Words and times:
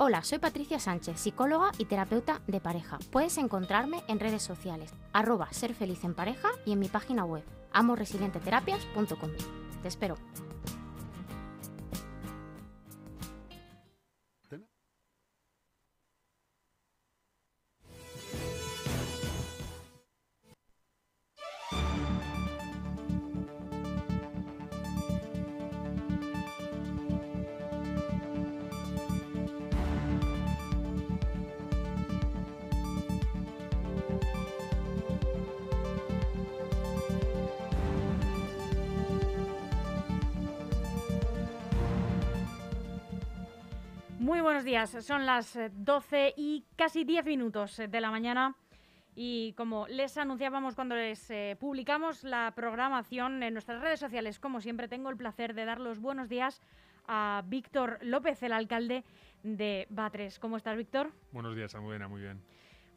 Hola, 0.00 0.22
soy 0.22 0.38
Patricia 0.38 0.78
Sánchez, 0.78 1.18
psicóloga 1.18 1.72
y 1.76 1.86
terapeuta 1.86 2.40
de 2.46 2.60
pareja. 2.60 3.00
Puedes 3.10 3.36
encontrarme 3.36 4.04
en 4.06 4.20
redes 4.20 4.42
sociales, 4.42 4.92
arroba 5.12 5.52
ser 5.52 5.74
feliz 5.74 6.04
en 6.04 6.14
pareja 6.14 6.50
y 6.64 6.70
en 6.70 6.78
mi 6.78 6.86
página 6.86 7.24
web, 7.24 7.42
amoresilienteterapias.com. 7.72 9.30
Te 9.82 9.88
espero. 9.88 10.14
Muy 44.28 44.42
buenos 44.42 44.62
días, 44.62 44.90
son 45.06 45.24
las 45.24 45.58
12 45.72 46.34
y 46.36 46.62
casi 46.76 47.04
10 47.04 47.24
minutos 47.24 47.78
de 47.78 47.98
la 47.98 48.10
mañana 48.10 48.54
y 49.14 49.54
como 49.54 49.88
les 49.88 50.18
anunciábamos 50.18 50.74
cuando 50.74 50.96
les 50.96 51.30
eh, 51.30 51.56
publicamos 51.58 52.24
la 52.24 52.52
programación 52.54 53.42
en 53.42 53.54
nuestras 53.54 53.80
redes 53.80 54.00
sociales, 54.00 54.38
como 54.38 54.60
siempre 54.60 54.86
tengo 54.86 55.08
el 55.08 55.16
placer 55.16 55.54
de 55.54 55.64
dar 55.64 55.80
los 55.80 55.98
buenos 55.98 56.28
días 56.28 56.60
a 57.06 57.42
Víctor 57.46 58.00
López, 58.02 58.42
el 58.42 58.52
alcalde 58.52 59.02
de 59.42 59.86
Batres. 59.88 60.38
¿Cómo 60.38 60.58
estás, 60.58 60.76
Víctor? 60.76 61.10
Buenos 61.32 61.56
días, 61.56 61.74
Almudena, 61.74 62.06
muy 62.06 62.20
bien. 62.20 62.42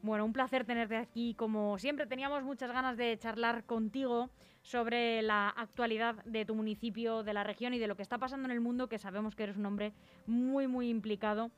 Bueno, 0.03 0.25
un 0.25 0.33
placer 0.33 0.65
tenerte 0.65 0.97
aquí. 0.97 1.35
Como 1.35 1.77
siempre, 1.77 2.07
teníamos 2.07 2.43
muchas 2.43 2.71
ganas 2.71 2.97
de 2.97 3.17
charlar 3.19 3.65
contigo 3.65 4.31
sobre 4.63 5.21
la 5.21 5.49
actualidad 5.49 6.15
de 6.25 6.43
tu 6.43 6.55
municipio, 6.55 7.21
de 7.23 7.33
la 7.33 7.43
región 7.43 7.75
y 7.75 7.79
de 7.79 7.87
lo 7.87 7.95
que 7.95 8.01
está 8.01 8.17
pasando 8.17 8.47
en 8.47 8.51
el 8.51 8.61
mundo, 8.61 8.89
que 8.89 8.97
sabemos 8.97 9.35
que 9.35 9.43
eres 9.43 9.57
un 9.57 9.65
hombre 9.67 9.93
muy, 10.25 10.67
muy 10.67 10.89
implicado. 10.89 11.51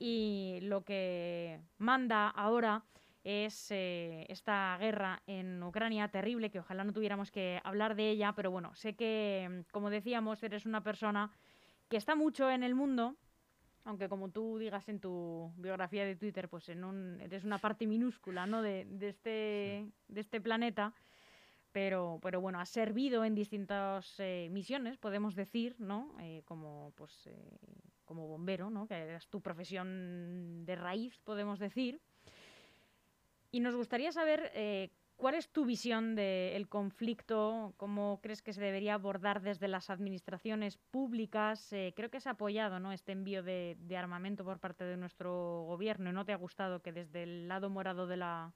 Y 0.00 0.58
lo 0.62 0.84
que 0.84 1.60
manda 1.78 2.28
ahora 2.28 2.82
es 3.22 3.70
eh, 3.70 4.26
esta 4.28 4.76
guerra 4.78 5.22
en 5.28 5.62
Ucrania 5.62 6.08
terrible, 6.08 6.50
que 6.50 6.58
ojalá 6.58 6.82
no 6.82 6.92
tuviéramos 6.92 7.30
que 7.30 7.60
hablar 7.62 7.94
de 7.94 8.10
ella, 8.10 8.32
pero 8.34 8.50
bueno, 8.50 8.74
sé 8.74 8.94
que, 8.94 9.64
como 9.70 9.88
decíamos, 9.88 10.42
eres 10.42 10.66
una 10.66 10.82
persona 10.82 11.30
que 11.88 11.96
está 11.96 12.16
mucho 12.16 12.50
en 12.50 12.64
el 12.64 12.74
mundo 12.74 13.14
aunque 13.84 14.08
como 14.08 14.30
tú 14.30 14.58
digas 14.58 14.88
en 14.88 14.98
tu 14.98 15.52
biografía 15.56 16.04
de 16.04 16.16
Twitter, 16.16 16.48
pues 16.48 16.68
en 16.68 16.84
un, 16.84 17.20
eres 17.20 17.44
una 17.44 17.58
parte 17.58 17.86
minúscula 17.86 18.46
¿no? 18.46 18.62
de, 18.62 18.86
este, 19.00 19.86
de 20.08 20.20
este 20.20 20.40
planeta, 20.40 20.94
pero, 21.72 22.18
pero 22.22 22.40
bueno, 22.40 22.60
has 22.60 22.70
servido 22.70 23.24
en 23.24 23.34
distintas 23.34 24.14
eh, 24.18 24.48
misiones, 24.50 24.96
podemos 24.96 25.34
decir, 25.34 25.74
¿no? 25.78 26.14
Eh, 26.20 26.42
como, 26.44 26.92
pues, 26.96 27.26
eh, 27.26 27.58
como 28.04 28.26
bombero, 28.28 28.70
¿no? 28.70 28.86
que 28.86 29.16
es 29.16 29.28
tu 29.28 29.40
profesión 29.40 30.64
de 30.64 30.76
raíz, 30.76 31.18
podemos 31.18 31.58
decir. 31.58 32.00
Y 33.50 33.60
nos 33.60 33.74
gustaría 33.76 34.12
saber 34.12 34.50
¿Cuál 35.16 35.36
es 35.36 35.48
tu 35.50 35.64
visión 35.64 36.16
del 36.16 36.68
conflicto? 36.68 37.72
¿Cómo 37.76 38.20
crees 38.20 38.42
que 38.42 38.52
se 38.52 38.60
debería 38.60 38.94
abordar 38.94 39.42
desde 39.42 39.68
las 39.68 39.88
administraciones 39.88 40.76
públicas? 40.76 41.72
Eh, 41.72 41.92
creo 41.94 42.10
que 42.10 42.20
se 42.20 42.28
ha 42.28 42.32
apoyado 42.32 42.80
¿no? 42.80 42.92
este 42.92 43.12
envío 43.12 43.42
de, 43.42 43.76
armamento 43.96 44.44
por 44.44 44.58
parte 44.58 44.84
de 44.84 44.96
nuestro 44.96 45.64
gobierno 45.66 46.12
no 46.12 46.24
te 46.24 46.32
ha 46.32 46.36
gustado 46.36 46.82
que 46.82 46.92
desde 46.92 47.22
el 47.22 47.48
lado 47.48 47.70
morado 47.70 48.06
de 48.06 48.16
la, 48.16 48.54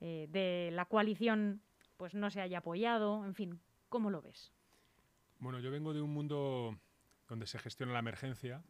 eh, 0.00 0.26
de 0.30 0.70
la 0.72 0.84
coalición 0.84 1.60
pues 1.96 2.14
no 2.14 2.30
se 2.30 2.40
haya 2.40 2.58
apoyado. 2.58 3.26
En 3.26 3.34
fin, 3.34 3.60
¿cómo 3.88 4.10
lo 4.10 4.22
ves? 4.22 4.52
Bueno, 5.38 5.58
yo 5.58 5.70
vengo 5.70 5.92
de 5.92 6.00
un 6.00 6.14
mundo 6.14 6.78
donde 7.28 7.46
se 7.46 7.58
gestiona 7.58 7.92
la 7.92 7.98
emergencia. 7.98 8.62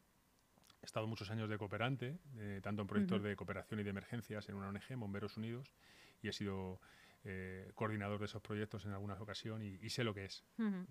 He 0.82 0.86
estado 0.86 1.06
muchos 1.06 1.30
años 1.30 1.50
de 1.50 1.58
cooperante, 1.58 2.18
eh, 2.38 2.60
tanto 2.62 2.82
en 2.82 2.88
proyectos 2.88 3.22
de 3.22 3.36
cooperación 3.36 3.80
y 3.80 3.82
de 3.82 3.90
emergencias 3.90 4.48
en 4.48 4.54
una 4.54 4.68
ONG, 4.68 4.96
Bomberos 4.96 5.36
Unidos, 5.36 5.74
y 6.22 6.28
he 6.28 6.32
sido 6.32 6.80
eh, 7.24 7.70
coordinador 7.74 8.18
de 8.18 8.26
esos 8.26 8.40
proyectos 8.40 8.84
en 8.86 8.92
alguna 8.92 9.14
ocasión 9.14 9.62
y, 9.62 9.90
sé 9.90 10.04
lo 10.04 10.14
que 10.14 10.24
es 10.24 10.44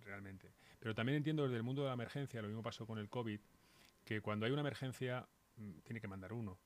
realmente. 0.03 0.51
Pero 0.79 0.93
también 0.93 1.17
entiendo 1.17 1.43
desde 1.43 1.57
el 1.57 1.63
mundo 1.63 1.81
de 1.81 1.87
la 1.87 1.93
emergencia, 1.93 2.41
lo 2.41 2.47
mismo 2.47 2.63
pasó 2.63 2.85
con 2.85 2.99
el 2.99 3.09
COVID, 3.09 3.39
que 4.05 4.21
cuando 4.21 4.45
hay 4.45 4.51
una 4.51 4.61
emergencia 4.61 5.27
mm, 5.57 5.79
tiene 5.79 5.99
que 5.99 6.07
mandar 6.07 6.33
uno. 6.33 6.59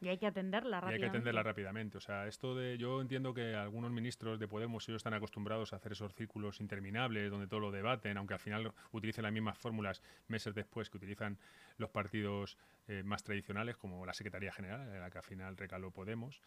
Y 0.00 0.08
hay 0.08 0.18
que 0.18 0.26
atenderla 0.26 0.80
rápidamente. 0.80 0.90
Y 0.90 0.94
hay 0.94 1.10
que 1.10 1.16
atenderla 1.16 1.42
rápidamente. 1.42 1.98
O 1.98 2.00
sea, 2.00 2.26
esto 2.26 2.54
de. 2.54 2.76
Yo 2.78 3.00
entiendo 3.00 3.32
que 3.32 3.54
algunos 3.54 3.90
ministros 3.90 4.38
de 4.40 4.48
Podemos 4.48 4.88
ellos 4.88 5.00
están 5.00 5.14
acostumbrados 5.14 5.72
a 5.72 5.76
hacer 5.76 5.92
esos 5.92 6.14
círculos 6.14 6.60
interminables 6.60 7.30
donde 7.30 7.46
todo 7.46 7.60
lo 7.60 7.70
debaten, 7.70 8.16
aunque 8.16 8.34
al 8.34 8.40
final 8.40 8.72
utilicen 8.90 9.22
las 9.22 9.32
mismas 9.32 9.56
fórmulas 9.56 10.02
meses 10.28 10.54
después 10.54 10.90
que 10.90 10.96
utilizan 10.96 11.38
los 11.76 11.90
partidos 11.90 12.58
eh, 12.88 13.02
más 13.04 13.22
tradicionales, 13.22 13.76
como 13.76 14.04
la 14.04 14.14
Secretaría 14.14 14.52
General, 14.52 14.80
en 14.80 15.00
la 15.00 15.10
que 15.10 15.18
al 15.18 15.24
final 15.24 15.56
recaló 15.56 15.92
Podemos. 15.92 16.40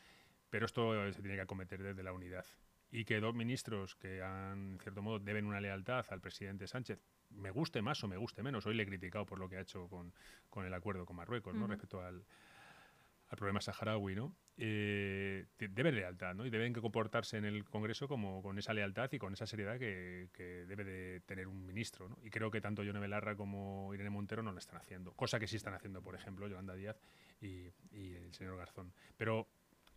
Pero 0.50 0.66
esto 0.66 1.12
se 1.12 1.22
tiene 1.22 1.36
que 1.36 1.42
acometer 1.42 1.82
desde 1.82 2.04
la 2.04 2.14
unidad. 2.14 2.46
Y 2.92 3.06
que 3.06 3.20
dos 3.20 3.36
ministros 3.36 3.96
que 3.96 4.24
han, 4.24 4.74
en 4.74 4.80
cierto 4.80 5.02
modo, 5.02 5.20
deben 5.20 5.46
una 5.46 5.62
lealtad 5.62 6.06
al 6.10 6.22
presidente 6.22 6.68
Sánchez, 6.68 7.00
me 7.30 7.52
guste 7.52 7.82
más 7.82 8.04
o 8.04 8.08
me 8.08 8.18
guste 8.18 8.42
menos, 8.42 8.66
hoy 8.66 8.74
le 8.74 8.84
he 8.84 8.88
criticado 8.88 9.26
por 9.26 9.40
lo 9.40 9.48
que 9.48 9.58
ha 9.58 9.62
hecho 9.62 9.88
con, 9.88 10.14
con 10.50 10.66
el 10.66 10.74
acuerdo 10.74 11.06
con 11.06 11.16
Marruecos, 11.16 11.54
¿no? 11.54 11.68
Respecto 11.68 12.02
al, 12.02 12.26
al 13.28 13.38
problema 13.38 13.62
saharaui, 13.62 14.16
¿no? 14.16 14.36
Eh, 14.58 15.46
deben 15.58 15.96
lealtad, 15.96 16.34
¿no? 16.34 16.46
Y 16.46 16.50
deben 16.50 16.74
que 16.74 16.82
comportarse 16.82 17.38
en 17.38 17.46
el 17.46 17.64
Congreso 17.64 18.08
como 18.08 18.42
con 18.42 18.58
esa 18.58 18.74
lealtad 18.74 19.10
y 19.12 19.20
con 19.20 19.34
esa 19.34 19.46
seriedad 19.46 19.78
que, 19.78 20.30
que 20.34 20.66
debe 20.66 20.84
de 20.84 21.22
tener 21.22 21.48
un 21.48 21.66
ministro, 21.66 22.10
¿no? 22.10 22.18
Y 22.24 22.32
creo 22.32 22.50
que 22.50 22.60
tanto 22.60 22.82
Yone 22.82 23.00
Belarra 23.00 23.36
como 23.36 23.94
Irene 23.94 24.10
Montero 24.10 24.42
no 24.42 24.52
lo 24.52 24.58
están 24.58 24.80
haciendo. 24.80 25.14
Cosa 25.14 25.40
que 25.40 25.48
sí 25.48 25.56
están 25.58 25.76
haciendo, 25.76 26.02
por 26.02 26.16
ejemplo, 26.16 26.48
Yolanda 26.48 26.74
Díaz 26.74 27.00
y, 27.40 27.72
y 27.92 28.16
el 28.16 28.34
señor 28.34 28.58
Garzón. 28.58 28.92
Pero 29.16 29.48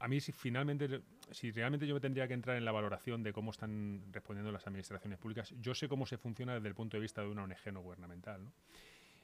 a 0.03 0.09
mí 0.09 0.21
si 0.21 0.33
finalmente, 0.33 1.01
si 1.31 1.53
realmente 1.53 1.87
yo 1.87 1.95
me 1.95 2.01
tendría 2.01 2.27
que 2.27 2.35
entrar 2.35 2.57
en 2.57 2.65
la 2.65 2.73
valoración 2.73 3.23
de 3.23 3.33
cómo 3.33 3.53
están 3.53 4.03
respondiendo 4.11 4.51
las 4.51 4.67
administraciones 4.67 5.17
públicas, 5.17 5.55
yo 5.61 5.77
sé 5.77 5.89
cómo 5.89 6.07
se 6.07 6.19
funciona 6.19 6.55
desde 6.55 6.67
el 6.67 6.75
punto 6.75 6.97
de 6.97 7.03
vista 7.03 7.23
de 7.23 7.29
una 7.29 7.45
ONG 7.45 7.73
no 7.73 7.83
gubernamental, 7.83 8.45
¿no? 8.45 8.53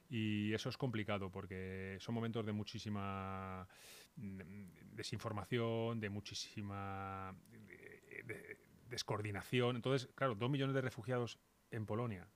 Y 0.09 0.55
eso 0.55 0.69
es 0.69 0.77
complicado 0.77 1.33
porque 1.33 1.97
son 1.99 2.15
momentos 2.15 2.47
de 2.47 2.53
muchísima 2.53 3.67
mm, 4.15 4.41
desinformación, 4.93 5.99
de 5.99 6.11
muchísima 6.11 7.35
descoordinación. 8.89 9.75
Entonces, 9.75 10.09
claro, 10.15 10.37
dos 10.37 10.49
millones 10.49 10.77
de 10.77 10.81
refugiados 10.81 11.41
en 11.73 11.87
Polonia, 11.87 12.29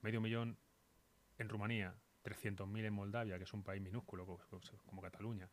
medio 0.00 0.20
millón 0.20 0.56
en 1.38 1.48
Rumanía, 1.48 1.96
300.000 2.22 2.84
en 2.84 2.94
Moldavia, 2.94 3.36
que 3.36 3.44
es 3.44 3.52
un 3.52 3.64
país 3.64 3.82
minúsculo 3.82 4.38
como 4.86 5.02
Cataluña 5.02 5.50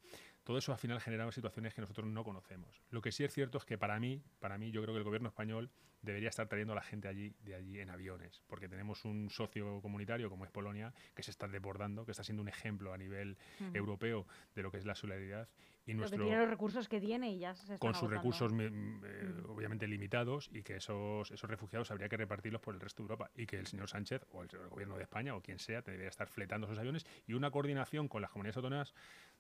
todo 0.48 0.60
eso 0.60 0.72
al 0.72 0.78
final 0.78 1.02
genera 1.02 1.30
situaciones 1.30 1.74
que 1.74 1.82
nosotros 1.82 2.08
no 2.08 2.24
conocemos. 2.24 2.82
Lo 2.90 3.02
que 3.02 3.12
sí 3.12 3.26
es 3.26 3.34
cierto 3.34 3.58
es 3.58 3.66
que 3.66 3.78
para 3.78 4.00
mí, 4.00 4.24
para 4.40 4.58
mí, 4.58 4.72
yo 4.72 4.82
creo 4.82 4.94
que 4.94 5.00
el 5.00 5.04
gobierno 5.04 5.28
español 5.28 5.70
debería 6.02 6.30
estar 6.30 6.48
trayendo 6.48 6.72
a 6.72 6.78
la 6.78 6.82
gente 6.82 7.10
allí, 7.10 7.36
de 7.42 7.56
allí 7.56 7.82
en 7.82 7.90
aviones, 7.90 8.42
porque 8.48 8.70
tenemos 8.70 9.04
un 9.04 9.30
socio 9.30 9.82
comunitario 9.82 10.30
como 10.30 10.46
es 10.46 10.52
Polonia, 10.52 10.94
que 11.14 11.22
se 11.22 11.32
está 11.32 11.50
desbordando, 11.50 12.06
que 12.06 12.12
está 12.12 12.24
siendo 12.24 12.42
un 12.42 12.48
ejemplo 12.48 12.94
a 12.94 12.98
nivel 12.98 13.38
europeo 13.74 14.26
de 14.56 14.64
lo 14.64 14.72
que 14.72 14.78
es 14.78 14.86
la 14.86 14.96
solidaridad. 14.96 15.50
Y 15.86 15.94
nuestro, 15.94 16.22
tiene 16.22 16.38
los 16.40 16.50
recursos 16.50 16.90
que 16.90 17.00
tiene 17.00 17.32
y 17.32 17.40
ya 17.40 17.56
se 17.56 17.80
Con 17.80 17.94
sus 17.94 18.10
recursos 18.10 18.52
eh, 18.60 19.34
obviamente 19.48 19.88
limitados 19.88 20.50
y 20.52 20.62
que 20.62 20.76
esos, 20.76 21.32
esos 21.32 21.50
refugiados 21.50 21.92
habría 21.92 22.10
que 22.10 22.18
repartirlos 22.18 22.62
por 22.62 22.74
el 22.74 22.82
resto 22.82 23.04
de 23.04 23.06
Europa 23.06 23.32
y 23.36 23.46
que 23.46 23.58
el 23.58 23.68
señor 23.68 23.88
Sánchez 23.88 24.26
o 24.32 24.44
el, 24.44 24.50
gobierno 24.70 24.98
de 24.98 25.04
España 25.04 25.34
o 25.34 25.42
quien 25.42 25.60
sea 25.60 25.82
debería 25.82 26.10
estar 26.10 26.28
fletando 26.28 26.68
esos 26.68 26.78
aviones 26.78 27.06
y 27.26 27.34
una 27.34 27.52
coordinación 27.52 28.10
con 28.10 28.22
las 28.22 28.32
comunidades 28.32 28.58
autónomas 28.58 28.94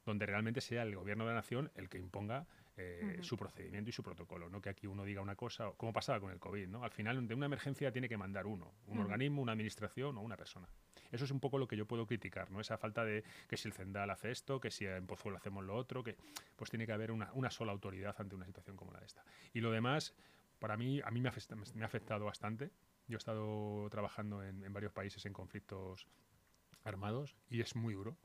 donde 0.07 0.25
realmente 0.25 0.61
sea 0.61 0.83
el 0.83 0.95
gobierno 0.95 1.25
de 1.25 1.31
la 1.31 1.35
nación 1.35 1.69
el 1.75 1.89
que 1.89 1.99
imponga 1.99 2.47
eh, 2.77 3.19
su 3.21 3.35
procedimiento 3.37 3.89
y 3.89 3.93
su 3.93 4.01
protocolo, 4.01 4.49
no 4.49 4.61
que 4.61 4.69
aquí 4.69 4.87
uno 4.87 5.03
diga 5.03 5.21
una 5.21 5.35
cosa, 5.35 5.71
como 5.75 5.91
pasaba 5.91 6.19
con 6.19 6.31
el 6.31 6.39
COVID, 6.39 6.67
¿no? 6.67 6.83
Al 6.83 6.91
final 6.91 7.27
de 7.27 7.35
una 7.35 7.45
emergencia 7.45 7.91
tiene 7.91 8.07
que 8.07 8.17
mandar 8.17 8.47
uno, 8.47 8.71
un 8.87 8.99
organismo, 8.99 9.41
una 9.41 9.51
administración 9.51 10.17
o 10.17 10.21
una 10.21 10.37
persona. 10.37 10.67
Eso 11.11 11.25
es 11.25 11.31
un 11.31 11.39
poco 11.39 11.57
lo 11.57 11.67
que 11.67 11.75
yo 11.75 11.85
puedo 11.85 12.05
criticar, 12.05 12.49
¿no? 12.51 12.61
Esa 12.61 12.77
falta 12.77 13.03
de 13.03 13.23
que 13.49 13.57
si 13.57 13.67
el 13.67 13.73
Zendal 13.73 14.09
hace 14.09 14.31
esto, 14.31 14.61
que 14.61 14.71
si 14.71 14.85
en 14.85 15.05
Pozuelo 15.07 15.37
hacemos 15.37 15.65
lo 15.65 15.75
otro, 15.75 16.03
que 16.03 16.15
pues 16.55 16.69
tiene 16.69 16.85
que 16.85 16.93
haber 16.93 17.11
una, 17.11 17.51
sola 17.51 17.73
autoridad 17.73 18.15
ante 18.17 18.35
una 18.35 18.45
situación 18.45 18.77
como 18.77 18.93
la 18.93 18.99
de 18.99 19.07
esta. 19.07 19.23
Y 19.53 19.59
lo 19.59 19.71
demás, 19.71 20.13
para 20.59 20.77
mí, 20.77 21.01
a 21.03 21.11
mí 21.11 21.19
me 21.19 21.29
ha, 21.29 21.85
afectado 21.85 22.25
bastante. 22.25 22.71
Yo 23.07 23.17
he 23.17 23.19
estado 23.19 23.89
trabajando 23.89 24.43
en 24.43 24.71
varios 24.71 24.93
países 24.93 25.25
en 25.25 25.33
conflictos 25.33 26.07
armados 26.83 27.35
y 27.49 27.61
es 27.61 27.75
muy 27.75 27.93
duro, 27.93 28.17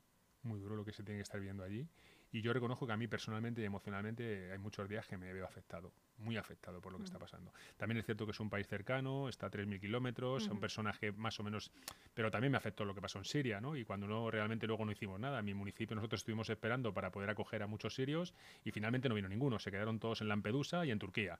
muy 0.42 0.60
duro 0.60 0.76
lo 0.76 0.84
que 0.84 0.92
se 0.92 1.02
tiene 1.02 1.18
que 1.18 1.22
estar 1.22 1.40
viendo 1.40 1.62
allí. 1.62 1.86
Y 2.34 2.40
yo 2.40 2.54
reconozco 2.54 2.86
que 2.86 2.92
a 2.94 2.96
mí 2.96 3.06
personalmente 3.08 3.60
y 3.60 3.64
emocionalmente 3.64 4.50
hay 4.50 4.58
muchos 4.58 4.88
días 4.88 5.06
que 5.06 5.18
me 5.18 5.30
veo 5.34 5.44
afectado, 5.44 5.92
muy 6.16 6.38
afectado 6.38 6.80
por 6.80 6.90
lo 6.90 6.98
que 6.98 7.04
está 7.04 7.18
pasando. 7.18 7.52
También 7.76 7.98
es 7.98 8.06
cierto 8.06 8.24
que 8.24 8.32
es 8.32 8.40
un 8.40 8.48
país 8.48 8.66
cercano, 8.66 9.28
está 9.28 9.46
a 9.46 9.50
3.000 9.50 9.78
kilómetros, 9.78 10.44
son 10.44 10.58
personas 10.58 10.98
que 10.98 11.12
más 11.12 11.38
o 11.40 11.42
menos... 11.42 11.70
Pero 12.14 12.30
también 12.30 12.50
me 12.50 12.56
afectó 12.56 12.86
lo 12.86 12.94
que 12.94 13.02
pasó 13.02 13.18
en 13.18 13.26
Siria, 13.26 13.60
¿no? 13.60 13.76
Y 13.76 13.84
cuando 13.84 14.06
no 14.06 14.30
realmente 14.30 14.66
luego 14.66 14.86
no 14.86 14.92
hicimos 14.92 15.20
nada. 15.20 15.40
En 15.40 15.44
mi 15.44 15.52
municipio 15.52 15.94
nosotros 15.94 16.22
estuvimos 16.22 16.48
esperando 16.48 16.94
para 16.94 17.12
poder 17.12 17.28
acoger 17.28 17.62
a 17.62 17.66
muchos 17.66 17.94
sirios 17.94 18.32
y 18.64 18.70
finalmente 18.70 19.10
no 19.10 19.14
vino 19.14 19.28
ninguno. 19.28 19.58
Se 19.58 19.70
quedaron 19.70 19.98
todos 19.98 20.22
en 20.22 20.28
Lampedusa 20.28 20.86
y 20.86 20.90
en 20.90 20.98
Turquía. 20.98 21.38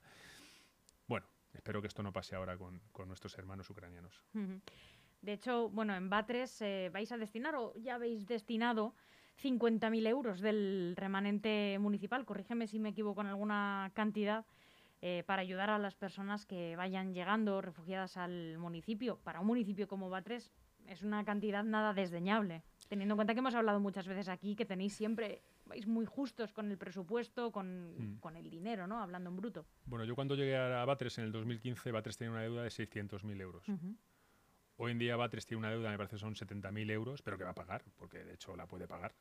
Bueno, 1.07 1.25
espero 1.53 1.81
que 1.81 1.87
esto 1.87 2.03
no 2.03 2.13
pase 2.13 2.35
ahora 2.35 2.55
con, 2.55 2.81
nuestros 3.07 3.35
hermanos 3.39 3.67
ucranianos. 3.67 4.23
De 5.23 5.31
hecho, 5.31 5.69
bueno, 5.69 5.95
en 5.95 6.09
Batres 6.09 6.61
eh, 6.61 6.89
vais 6.91 7.09
a 7.11 7.17
destinar 7.17 7.55
o 7.55 7.73
ya 7.79 7.95
habéis 7.95 8.27
destinado 8.27 8.93
50.000 9.41 10.05
euros 10.07 10.41
del 10.41 10.95
remanente 10.97 11.77
municipal, 11.79 12.25
corrígeme 12.25 12.67
si 12.67 12.77
me 12.77 12.89
equivoco 12.89 13.21
en 13.21 13.27
alguna 13.27 13.89
cantidad, 13.93 14.45
eh, 15.01 15.23
para 15.25 15.41
ayudar 15.41 15.69
a 15.69 15.79
las 15.79 15.95
personas 15.95 16.45
que 16.45 16.75
vayan 16.75 17.13
llegando 17.13 17.61
refugiadas 17.61 18.17
al 18.17 18.57
municipio. 18.57 19.17
Para 19.23 19.39
un 19.39 19.47
municipio 19.47 19.87
como 19.87 20.09
Batres 20.09 20.51
es 20.87 21.03
una 21.03 21.23
cantidad 21.23 21.63
nada 21.63 21.93
desdeñable, 21.93 22.61
teniendo 22.89 23.13
en 23.13 23.17
cuenta 23.17 23.33
que 23.33 23.39
hemos 23.39 23.55
hablado 23.55 23.79
muchas 23.79 24.05
veces 24.05 24.27
aquí 24.27 24.57
que 24.57 24.65
tenéis 24.65 24.93
siempre 24.93 25.41
vais 25.65 25.87
muy 25.87 26.05
justos 26.05 26.51
con 26.51 26.69
el 26.69 26.77
presupuesto, 26.77 27.49
con, 27.53 28.17
mm. 28.21 28.35
el 28.35 28.49
dinero, 28.49 28.87
¿no? 28.87 29.01
Hablando 29.01 29.29
en 29.29 29.37
bruto. 29.37 29.65
Bueno, 29.85 30.03
yo 30.03 30.15
cuando 30.15 30.35
llegué 30.35 30.57
a 30.57 30.83
Batres 30.83 31.17
en 31.17 31.23
el 31.23 31.31
2015, 31.31 31.91
Batres 31.91 32.17
tenía 32.17 32.31
una 32.31 32.41
deuda 32.41 32.63
de 32.63 32.69
600.000 32.69 33.41
euros. 33.41 33.65
Hoy 34.83 34.91
en 34.91 34.99
día 34.99 35.15
Batres 35.15 35.45
tiene 35.45 35.59
una 35.59 35.71
deuda, 35.71 35.91
me 35.91 35.97
parece 35.97 36.17
son 36.17 36.35
70.000 36.35 36.91
euros, 36.91 37.21
pero 37.21 37.37
que 37.37 37.45
va 37.45 37.51
a 37.51 37.55
pagar, 37.55 37.85
porque 37.95 38.21
de 38.25 38.33
hecho 38.33 38.53
la 38.57 38.67
puede 38.67 38.85
pagar. 38.85 39.15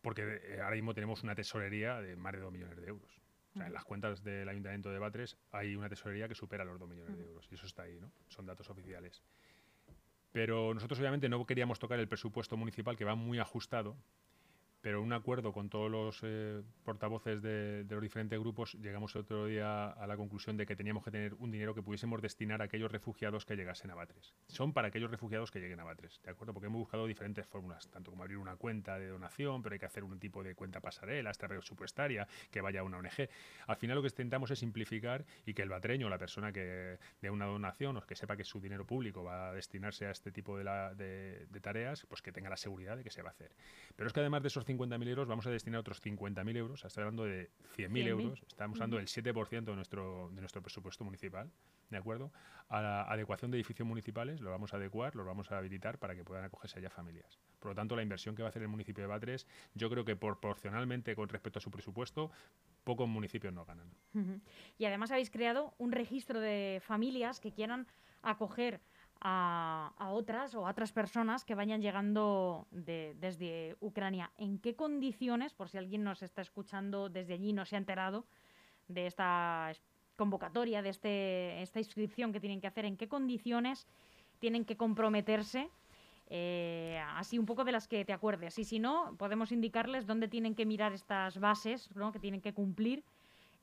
Porque 0.00 0.40
eh, 0.42 0.60
ahora 0.62 0.74
mismo 0.76 0.94
tenemos 0.94 1.22
una 1.22 1.34
tesorería 1.34 2.00
de 2.00 2.16
más 2.16 2.32
de 2.32 2.38
2 2.38 2.50
millones 2.50 2.80
de 2.80 2.86
euros. 2.86 3.20
O 3.50 3.58
sea, 3.58 3.66
en 3.66 3.74
las 3.74 3.84
cuentas 3.84 4.24
del 4.24 4.48
Ayuntamiento 4.48 4.90
de 4.90 4.98
Batres 4.98 5.36
hay 5.52 5.76
una 5.76 5.90
tesorería 5.90 6.28
que 6.28 6.34
supera 6.34 6.64
los 6.64 6.78
2 6.80 6.88
millones 6.88 7.14
de 7.14 7.24
euros. 7.24 7.46
Y 7.50 7.56
eso 7.56 7.66
está 7.66 7.82
ahí, 7.82 8.00
¿no? 8.00 8.10
Son 8.28 8.46
datos 8.46 8.70
oficiales. 8.70 9.22
Pero 10.32 10.72
nosotros 10.72 10.98
obviamente 10.98 11.28
no 11.28 11.44
queríamos 11.44 11.78
tocar 11.78 12.00
el 12.00 12.08
presupuesto 12.08 12.56
municipal, 12.56 12.96
que 12.96 13.04
va 13.04 13.14
muy 13.14 13.38
ajustado, 13.40 13.98
pero 14.84 15.00
un 15.00 15.14
acuerdo 15.14 15.54
con 15.54 15.70
todos 15.70 15.90
los 15.90 16.20
eh, 16.24 16.60
portavoces 16.84 17.40
de, 17.40 17.86
los 17.88 18.02
diferentes 18.02 18.38
grupos, 18.38 18.74
llegamos 18.74 19.16
otro 19.16 19.46
día 19.46 19.86
a 19.88 20.06
la 20.06 20.14
conclusión 20.14 20.58
de 20.58 20.66
que 20.66 20.76
teníamos 20.76 21.02
que 21.02 21.10
tener 21.10 21.32
un 21.38 21.50
dinero 21.50 21.74
que 21.74 21.80
pudiésemos 21.80 22.20
destinar 22.20 22.60
a 22.60 22.66
aquellos 22.66 22.92
refugiados 22.92 23.46
que 23.46 23.56
llegasen 23.56 23.90
a 23.92 23.94
Batres. 23.94 24.34
Son 24.46 24.74
para 24.74 24.88
aquellos 24.88 25.10
refugiados 25.10 25.50
que 25.50 25.58
lleguen 25.58 25.80
a 25.80 25.84
Batres, 25.84 26.20
¿de 26.22 26.32
acuerdo? 26.32 26.52
Porque 26.52 26.66
hemos 26.66 26.80
buscado 26.80 27.06
diferentes 27.06 27.46
fórmulas, 27.46 27.88
tanto 27.88 28.10
como 28.10 28.24
abrir 28.24 28.36
una 28.36 28.56
cuenta 28.56 28.98
de 28.98 29.08
donación, 29.08 29.62
pero 29.62 29.72
hay 29.72 29.78
que 29.78 29.86
hacer 29.86 30.04
un 30.04 30.18
tipo 30.18 30.42
de 30.42 30.54
cuenta 30.54 30.82
pasarela, 30.82 31.30
esta 31.30 31.48
presupuestaria, 31.48 32.28
que 32.50 32.60
vaya 32.60 32.80
a 32.80 32.82
una 32.82 32.98
ONG. 32.98 33.30
Al 33.66 33.76
final 33.76 33.96
lo 33.96 34.02
que 34.02 34.08
intentamos 34.08 34.50
es 34.50 34.58
simplificar 34.58 35.24
y 35.46 35.54
que 35.54 35.62
el 35.62 35.70
batreño, 35.70 36.10
la 36.10 36.18
persona 36.18 36.52
que 36.52 36.98
de 37.22 37.30
una 37.30 37.46
donación 37.46 37.96
o 37.96 38.02
que 38.02 38.16
sepa 38.16 38.36
que 38.36 38.44
su 38.44 38.60
dinero 38.60 38.86
público 38.86 39.24
va 39.24 39.48
a 39.48 39.54
destinarse 39.54 40.04
a 40.04 40.10
este 40.10 40.30
tipo 40.30 40.58
de, 40.58 41.46
de 41.48 41.60
tareas, 41.62 42.04
pues 42.06 42.20
que 42.20 42.32
tenga 42.32 42.50
la 42.50 42.58
seguridad 42.58 42.98
de 42.98 43.02
que 43.02 43.10
se 43.10 43.22
va 43.22 43.30
a 43.30 43.32
hacer. 43.32 43.52
Pero 43.96 44.08
es 44.08 44.12
que 44.12 44.20
además 44.20 44.42
de 44.42 44.48
esos 44.48 44.66
50.000 44.78 45.08
euros, 45.08 45.28
vamos 45.28 45.46
a 45.46 45.50
destinar 45.50 45.80
otros 45.80 46.02
50.000 46.02 46.56
euros, 46.56 46.84
estoy 46.84 47.02
hablando 47.02 47.24
de 47.24 47.50
100.000 47.76 48.06
euros, 48.06 48.42
estamos 48.46 48.76
hablando 48.76 48.96
del 48.96 49.06
7% 49.06 49.64
de 49.64 49.76
nuestro, 49.76 50.30
de 50.32 50.40
nuestro 50.40 50.62
presupuesto 50.62 51.04
municipal, 51.04 51.50
¿de 51.90 51.98
acuerdo? 51.98 52.32
A 52.68 52.82
la 52.82 53.02
adecuación 53.02 53.50
de 53.50 53.58
edificios 53.58 53.86
municipales, 53.86 54.40
lo 54.40 54.50
vamos 54.50 54.72
a 54.72 54.76
adecuar, 54.76 55.14
los 55.16 55.26
vamos 55.26 55.50
a 55.52 55.58
habilitar 55.58 55.98
para 55.98 56.14
que 56.14 56.24
puedan 56.24 56.44
acogerse 56.44 56.78
allá 56.78 56.90
familias. 56.90 57.38
Por 57.60 57.70
lo 57.70 57.74
tanto, 57.74 57.96
la 57.96 58.02
inversión 58.02 58.34
que 58.34 58.42
va 58.42 58.48
a 58.48 58.50
hacer 58.50 58.62
el 58.62 58.68
municipio 58.68 59.02
de 59.02 59.08
Batres, 59.08 59.46
yo 59.74 59.88
creo 59.90 60.04
que 60.04 60.16
proporcionalmente 60.16 61.14
con 61.14 61.28
respecto 61.28 61.58
a 61.58 61.62
su 61.62 61.70
presupuesto, 61.70 62.30
pocos 62.84 63.08
municipios 63.08 63.52
no 63.52 63.64
ganan. 63.64 63.90
Y 64.78 64.84
además 64.84 65.10
habéis 65.10 65.30
creado 65.30 65.74
un 65.78 65.92
registro 65.92 66.40
de 66.40 66.80
familias 66.84 67.40
que 67.40 67.52
quieran 67.52 67.86
acoger 68.22 68.80
a, 69.20 69.92
otras 70.12 70.54
o 70.54 70.66
a 70.66 70.70
otras 70.70 70.92
personas 70.92 71.44
que 71.44 71.54
vayan 71.54 71.80
llegando 71.80 72.66
desde 72.70 73.76
Ucrania. 73.80 74.30
¿En 74.36 74.58
qué 74.58 74.76
condiciones, 74.76 75.54
por 75.54 75.68
si 75.68 75.78
alguien 75.78 76.04
nos 76.04 76.22
está 76.22 76.42
escuchando 76.42 77.08
desde 77.08 77.34
allí 77.34 77.50
y 77.50 77.52
no 77.52 77.64
se 77.64 77.76
ha 77.76 77.78
enterado 77.78 78.26
de 78.88 79.06
esta 79.06 79.72
convocatoria, 80.16 80.82
de 80.82 80.90
este, 80.90 81.62
esta 81.62 81.78
inscripción 81.78 82.32
que 82.32 82.40
tienen 82.40 82.60
que 82.60 82.66
hacer, 82.66 82.84
en 82.84 82.96
qué 82.96 83.08
condiciones 83.08 83.86
tienen 84.38 84.64
que 84.64 84.76
comprometerse? 84.76 85.70
Eh, 86.28 87.02
así 87.16 87.38
un 87.38 87.46
poco 87.46 87.64
de 87.64 87.72
las 87.72 87.88
que 87.88 88.04
te 88.04 88.12
acuerdes. 88.12 88.58
Y 88.58 88.64
si 88.64 88.78
no, 88.78 89.14
podemos 89.18 89.52
indicarles 89.52 90.06
dónde 90.06 90.28
tienen 90.28 90.54
que 90.54 90.66
mirar 90.66 90.92
estas 90.92 91.38
bases 91.38 91.88
que 92.12 92.18
tienen 92.18 92.40
que 92.40 92.54
cumplir. 92.54 93.04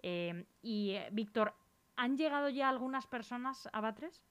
Eh, 0.04 0.46
y, 0.62 0.92
eh, 0.92 1.10
Víctor, 1.12 1.54
¿han 1.96 2.18
llegado 2.18 2.50
ya 2.50 2.70
algunas 2.70 3.08
personas 3.08 3.70
a 3.74 3.82
Batres? 3.82 4.24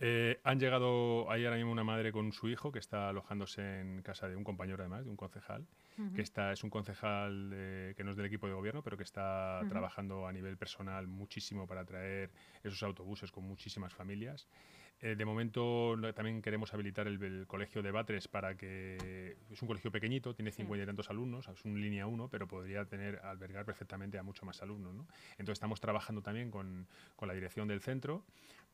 Eh, 0.00 0.40
han 0.42 0.58
llegado 0.58 1.30
ahí 1.30 1.44
ahora 1.44 1.56
mismo 1.56 1.70
una 1.70 1.84
madre 1.84 2.10
con 2.10 2.32
su 2.32 2.48
hijo 2.48 2.72
que 2.72 2.80
está 2.80 3.08
alojándose 3.08 3.80
en 3.80 4.02
casa 4.02 4.28
de 4.28 4.36
un 4.36 4.44
compañero 4.44 4.82
además, 4.82 5.04
de 5.04 5.10
un 5.10 5.16
concejal, 5.16 5.66
que 6.14 6.22
está, 6.22 6.52
es 6.52 6.64
un 6.64 6.70
concejal 6.70 7.50
que 7.96 8.02
no 8.02 8.10
es 8.10 8.16
del 8.16 8.26
equipo 8.26 8.48
de 8.48 8.54
gobierno, 8.54 8.82
pero 8.82 8.96
que 8.96 9.04
está 9.04 9.60
trabajando 9.68 10.26
a 10.26 10.32
nivel 10.32 10.56
personal 10.56 11.06
muchísimo 11.06 11.68
para 11.68 11.84
traer 11.84 12.30
esos 12.64 12.82
autobuses 12.82 13.30
con 13.30 13.44
muchísimas 13.44 13.94
familias. 13.94 14.48
Eh, 15.00 15.16
de 15.16 15.24
momento 15.24 15.96
también 16.14 16.40
queremos 16.40 16.72
habilitar 16.72 17.06
el, 17.06 17.46
colegio 17.46 17.82
de 17.82 17.90
Batres 17.90 18.28
para 18.28 18.56
que 18.56 19.36
es 19.50 19.60
un 19.60 19.68
colegio 19.68 19.90
pequeñito, 19.90 20.34
tiene 20.34 20.50
cincuenta 20.50 20.84
y 20.84 20.86
tantos 20.86 21.10
alumnos, 21.10 21.46
es 21.48 21.64
un 21.64 21.78
línea 21.78 22.06
1, 22.06 22.28
pero 22.30 22.46
podría 22.46 22.84
tener 22.86 23.18
albergar 23.18 23.66
perfectamente 23.66 24.18
a 24.18 24.22
mucho 24.22 24.46
más 24.46 24.62
alumnos. 24.62 24.94
Entonces 25.32 25.54
estamos 25.56 25.80
trabajando 25.80 26.22
también 26.22 26.50
con, 26.50 26.86
con, 27.16 27.28
la 27.28 27.34
dirección 27.34 27.68
del 27.68 27.80
centro 27.80 28.24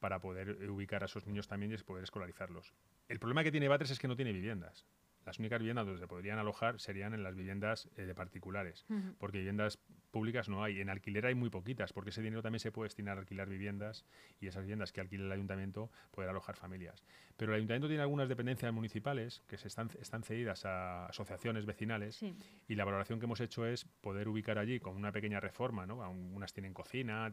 para 0.01 0.21
poder 0.21 0.69
ubicar 0.69 1.03
a 1.03 1.07
esos 1.07 1.27
niños 1.27 1.47
también 1.47 1.73
y 1.73 1.77
poder 1.79 2.05
escolarizarlos. 2.05 2.75
El 3.09 3.21
problema 3.21 3.45
que 3.45 3.53
tiene 3.53 3.69
Batres 3.69 3.91
es 3.91 3.99
que 3.99 4.09
no 4.09 4.17
tiene 4.17 4.33
viviendas 4.33 4.85
las 5.25 5.39
únicas 5.39 5.59
viviendas 5.59 5.87
donde 5.87 6.01
se 6.01 6.09
podrían 6.09 6.39
alojar 6.39 6.81
serían 6.81 7.15
en 7.15 7.23
las 7.23 7.35
viviendas 7.35 7.89
eh, 7.97 8.07
de 8.07 8.15
particulares, 8.15 8.87
porque 9.19 9.39
viviendas 9.39 9.79
públicas 10.11 10.49
no 10.49 10.63
hay. 10.63 10.81
En 10.81 10.91
alquiler 10.91 11.27
hay 11.27 11.35
muy 11.35 11.51
poquitas, 11.51 11.93
porque 11.93 12.11
ese 12.11 12.23
dinero 12.23 12.43
también 12.43 12.61
se 12.61 12.73
puede 12.73 12.87
destinar 12.87 13.17
a 13.17 13.21
alquilar 13.21 13.49
viviendas 13.49 14.05
y 14.41 14.47
esas 14.47 14.63
viviendas 14.63 14.93
que 14.93 15.01
alquile 15.01 15.25
el 15.25 15.33
ayuntamiento 15.33 15.91
poder 16.11 16.31
alojar 16.31 16.57
familias. 16.57 17.05
Pero 17.37 17.53
el 17.53 17.57
ayuntamiento 17.57 17.89
tiene 17.89 18.03
algunas 18.03 18.29
dependencias 18.29 18.73
municipales 18.73 19.43
que 19.49 19.59
se 19.59 19.69
están, 19.69 19.91
están 20.01 20.23
cedidas 20.23 20.65
a 20.65 21.07
asociaciones 21.07 21.67
vecinales 21.67 22.23
y 22.69 22.75
la 22.75 22.85
valoración 22.85 23.19
que 23.19 23.27
hemos 23.27 23.41
hecho 23.41 23.67
es 23.67 23.85
poder 23.85 24.29
ubicar 24.29 24.59
allí 24.59 24.81
con 24.81 24.97
una 24.97 25.13
pequeña 25.13 25.41
reforma, 25.41 25.87
¿no? 25.87 26.09
unas 26.11 26.53
tienen 26.53 26.75
cocina, 26.75 27.31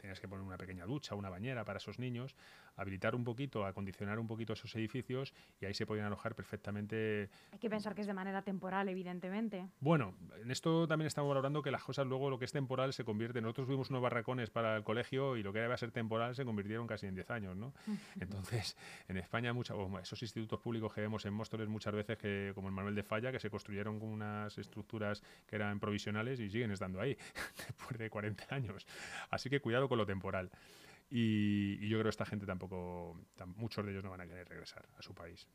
tienes 0.00 0.20
que 0.20 0.28
poner 0.28 0.44
una 0.44 0.58
pequeña 0.58 0.86
ducha, 0.86 1.14
una 1.14 1.30
bañera 1.30 1.64
para 1.64 1.78
esos 1.78 1.98
niños, 1.98 2.34
habilitar 2.76 3.14
un 3.14 3.24
poquito, 3.24 3.66
acondicionar 3.66 4.18
un 4.18 4.26
poquito 4.26 4.54
esos 4.54 4.74
edificios 4.76 5.34
y 5.60 5.66
ahí 5.66 5.74
se 5.74 5.86
podrían 5.86 6.06
alojar 6.06 6.34
perfectamente. 6.34 7.28
Hay 7.52 7.58
que 7.58 7.70
pensar 7.70 7.94
que 7.94 8.00
es 8.00 8.06
de 8.06 8.14
manera 8.14 8.42
temporal, 8.42 8.88
evidentemente. 8.88 9.68
Bueno, 9.80 10.14
en 10.42 10.50
esto 10.50 10.86
también 10.86 11.06
estamos 11.06 11.28
valorando 11.28 11.62
que 11.62 11.70
las 11.70 11.84
cosas 11.84 12.06
luego 12.06 12.30
lo 12.30 12.38
que 12.38 12.46
es 12.46 12.52
temporal 12.52 12.92
se 12.92 13.04
convierte. 13.04 13.40
Nosotros 13.40 13.66
tuvimos 13.66 13.90
unos 13.90 14.02
barracones 14.02 14.50
para 14.50 14.76
el 14.76 14.84
colegio 14.84 15.36
y 15.36 15.42
lo 15.42 15.52
que 15.52 15.66
a 15.72 15.76
ser 15.76 15.90
temporal 15.90 16.34
se 16.34 16.44
convirtieron 16.44 16.86
casi 16.86 17.06
en 17.06 17.14
10 17.14 17.30
años, 17.30 17.56
¿no? 17.56 17.72
Entonces, 18.20 18.76
en 19.08 19.16
España, 19.16 19.52
mucha, 19.52 19.74
esos 20.00 20.22
institutos 20.22 20.60
públicos 20.60 20.92
que 20.92 21.00
vemos 21.00 21.24
en 21.26 21.34
Móstoles 21.34 21.68
muchas 21.68 21.94
veces, 21.94 22.18
que 22.18 22.52
como 22.54 22.68
el 22.68 22.74
Manuel 22.74 22.94
de 22.94 23.02
Falla, 23.02 23.32
que 23.32 23.40
se 23.40 23.50
construyeron 23.50 23.98
con 23.98 24.08
unas 24.08 24.56
estructuras 24.58 25.22
que 25.46 25.56
eran 25.56 25.80
provisionales 25.80 26.40
y 26.40 26.50
siguen 26.50 26.70
estando 26.70 27.00
ahí 27.00 27.16
después 27.56 27.98
de 27.98 28.10
40 28.10 28.54
años. 28.54 28.86
Así 29.30 29.50
que 29.50 29.60
cuidado 29.60 29.88
con 29.88 29.98
lo 29.98 30.06
temporal. 30.06 30.50
Y, 31.10 31.88
yo 31.88 31.96
creo 31.96 32.04
que 32.04 32.10
esta 32.10 32.26
gente 32.26 32.46
tampoco, 32.46 33.20
muchos 33.56 33.84
de 33.84 33.92
ellos 33.92 34.04
no 34.04 34.10
van 34.10 34.22
a 34.22 34.26
querer 34.26 34.48
regresar 34.48 34.88
a 34.98 35.02
su 35.02 35.14
país. 35.14 35.46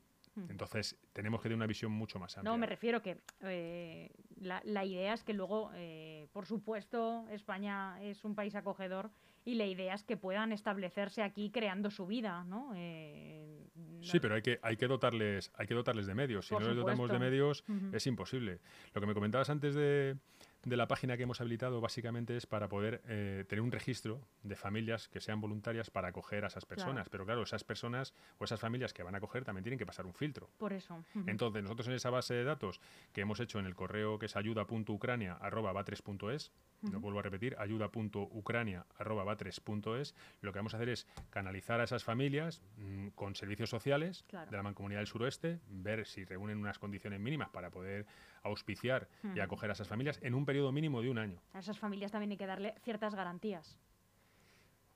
Entonces, 0.47 0.97
tenemos 1.11 1.41
que 1.41 1.43
tener 1.43 1.57
una 1.57 1.67
visión 1.67 1.91
mucho 1.91 2.17
más 2.17 2.37
amplia. 2.37 2.51
No, 2.51 2.57
me 2.57 2.65
refiero 2.65 3.01
que 3.01 3.17
eh, 3.41 4.09
la, 4.37 4.61
la, 4.63 4.85
idea 4.85 5.13
es 5.13 5.23
que 5.23 5.33
luego, 5.33 5.71
eh, 5.73 6.29
por 6.31 6.45
supuesto, 6.45 7.27
España 7.29 8.01
es 8.01 8.23
un 8.23 8.33
país 8.33 8.55
acogedor 8.55 9.11
y 9.43 9.55
la 9.55 9.65
idea 9.65 9.93
es 9.93 10.03
que 10.03 10.17
puedan 10.17 10.51
establecerse 10.51 11.23
aquí 11.23 11.49
creando 11.49 11.89
su 11.89 12.05
vida, 12.05 12.43
¿no? 12.45 12.71
Eh, 12.75 13.67
sí, 14.01 14.19
pero 14.19 14.35
hay 14.35 14.41
que, 14.41 14.59
hay 14.61 14.77
que 14.77 14.87
dotarles, 14.87 15.51
hay 15.55 15.67
que 15.67 15.73
dotarles 15.73 16.05
de 16.05 16.13
medios. 16.13 16.47
Si 16.47 16.53
no 16.53 16.61
les 16.61 16.75
dotamos 16.75 17.11
de 17.11 17.19
medios, 17.19 17.65
es 17.91 18.07
imposible. 18.07 18.59
Lo 18.93 19.01
que 19.01 19.07
me 19.07 19.13
comentabas 19.13 19.49
antes 19.49 19.75
de, 19.75 20.15
de 20.63 20.77
la 20.77 20.87
página 20.87 21.17
que 21.17 21.23
hemos 21.23 21.41
habilitado 21.41 21.81
básicamente 21.81 22.37
es 22.37 22.45
para 22.45 22.69
poder 22.69 23.01
eh, 23.07 23.45
tener 23.47 23.61
un 23.61 23.71
registro 23.71 24.21
de 24.43 24.55
familias 24.55 25.07
que 25.07 25.19
sean 25.19 25.41
voluntarias 25.41 25.89
para 25.89 26.09
acoger 26.09 26.43
a 26.43 26.47
esas 26.47 26.65
personas. 26.65 27.09
Pero 27.09 27.25
claro, 27.25 27.41
esas 27.41 27.63
personas 27.63 28.13
o 28.37 28.43
esas 28.43 28.59
familias 28.59 28.93
que 28.93 29.01
van 29.03 29.15
a 29.15 29.17
acoger 29.17 29.43
también 29.43 29.63
tienen 29.63 29.79
que 29.79 29.87
pasar 29.87 30.05
un 30.05 30.13
filtro. 30.13 30.51
Por 30.57 30.73
eso. 30.73 31.03
Entonces, 31.25 31.63
nosotros 31.63 31.87
en 31.87 31.93
esa 31.93 32.11
base 32.11 32.35
de 32.35 32.43
datos 32.43 32.79
que 33.11 33.21
hemos 33.21 33.39
hecho 33.39 33.57
en 33.59 33.65
el 33.65 33.73
correo 33.75 34.19
que 34.19 34.27
es 34.27 34.35
ayuda.ucrania.batres.es, 34.35 36.51
lo 36.91 36.99
vuelvo 36.99 37.19
a 37.19 37.23
repetir, 37.23 37.55
ayuda.ucrania.batres.es, 37.59 40.15
lo 40.41 40.51
que 40.51 40.59
vamos 40.59 40.73
a 40.73 40.77
hacer 40.77 40.89
es 40.89 41.07
canalizar 41.29 41.79
a 41.79 41.83
esas 41.83 42.03
familias 42.03 42.63
mm, 42.77 43.09
con 43.09 43.35
servicios 43.35 43.69
sociales 43.69 44.25
de 44.31 44.57
la 44.57 44.63
Mancomunidad 44.63 44.99
del 44.99 45.07
Suroeste, 45.07 45.59
ver 45.67 46.07
si 46.07 46.25
reúnen 46.25 46.57
unas 46.57 46.79
condiciones 46.79 47.19
mínimas 47.19 47.49
para 47.49 47.69
poder 47.69 48.07
auspiciar 48.43 49.07
y 49.35 49.39
acoger 49.39 49.69
a 49.69 49.73
esas 49.73 49.87
familias 49.87 50.19
en 50.21 50.33
un 50.33 50.45
periodo 50.45 50.71
mínimo 50.71 51.01
de 51.01 51.09
un 51.09 51.17
año. 51.17 51.41
A 51.53 51.59
esas 51.59 51.77
familias 51.77 52.11
también 52.11 52.31
hay 52.31 52.37
que 52.37 52.47
darle 52.47 52.75
ciertas 52.83 53.15
garantías. 53.15 53.77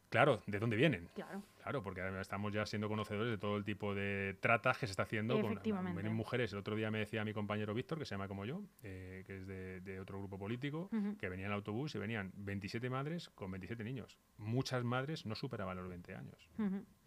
Claro, 0.10 0.42
¿de 0.46 0.60
dónde 0.60 0.78
vienen? 0.78 1.10
Claro. 1.14 1.44
Claro, 1.62 1.84
porque 1.84 2.02
estamos 2.22 2.54
ya 2.54 2.66
siendo 2.66 2.88
conocedores 2.88 3.32
de 3.32 3.38
todo 3.38 3.58
el 3.58 3.66
tipo 3.66 3.94
de 3.94 4.38
tratas 4.40 4.78
que 4.78 4.88
se 4.88 4.92
está 4.92 5.04
haciendo 5.04 5.42
con 5.42 5.60
vienen 5.62 6.14
mujeres. 6.14 6.54
El 6.54 6.60
otro 6.60 6.75
día 6.75 6.90
me 6.90 7.00
decía 7.00 7.25
mi 7.25 7.34
compañero 7.34 7.74
Víctor, 7.74 8.00
que 8.00 8.06
se 8.06 8.12
llama 8.12 8.28
como 8.28 8.46
yo, 8.46 8.62
eh, 8.84 9.24
que 9.25 9.38
es 9.38 9.48
de, 9.48 10.00
otro 10.00 10.20
grupo 10.20 10.38
político, 10.38 10.90
que 11.20 11.28
venía 11.28 11.48
en 11.48 11.52
el 11.52 11.56
autobús 11.56 11.96
y 11.96 11.98
venían 11.98 12.32
27 12.36 12.90
madres 12.90 13.30
con 13.30 13.52
27 13.52 13.84
niños. 13.84 14.18
Muchas 14.38 14.84
madres 14.84 15.25
no 15.25 15.36
superaban 15.36 15.75
los 15.75 15.90
20 15.90 16.16
años. 16.16 16.50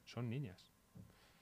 Son 0.04 0.28
niñas 0.28 0.77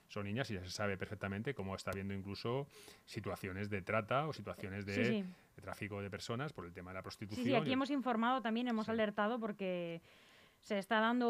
son 0.08 0.24
niñas 0.24 0.50
y 0.50 0.54
ya 0.54 0.62
se 0.62 0.70
sabe 0.70 0.96
perfectamente 0.96 1.54
cómo 1.54 1.74
está 1.74 1.90
habiendo 1.90 2.14
incluso 2.14 2.66
situaciones 3.04 3.70
de 3.70 3.82
trata 3.82 4.26
o 4.26 4.32
situaciones 4.32 4.86
de, 4.86 5.24
tráfico 5.60 6.00
de 6.00 6.10
personas 6.10 6.52
por 6.52 6.64
el 6.66 6.72
tema 6.72 6.90
de 6.90 6.94
la 6.94 7.02
prostitución. 7.02 7.44
Sí, 7.44 7.54
aquí 7.54 7.72
hemos 7.72 7.90
informado 7.90 8.42
también, 8.42 8.68
hemos 8.68 8.88
alertado 8.88 9.38
porque 9.40 10.00
se 10.60 10.78
está 10.78 11.00
dando 11.00 11.28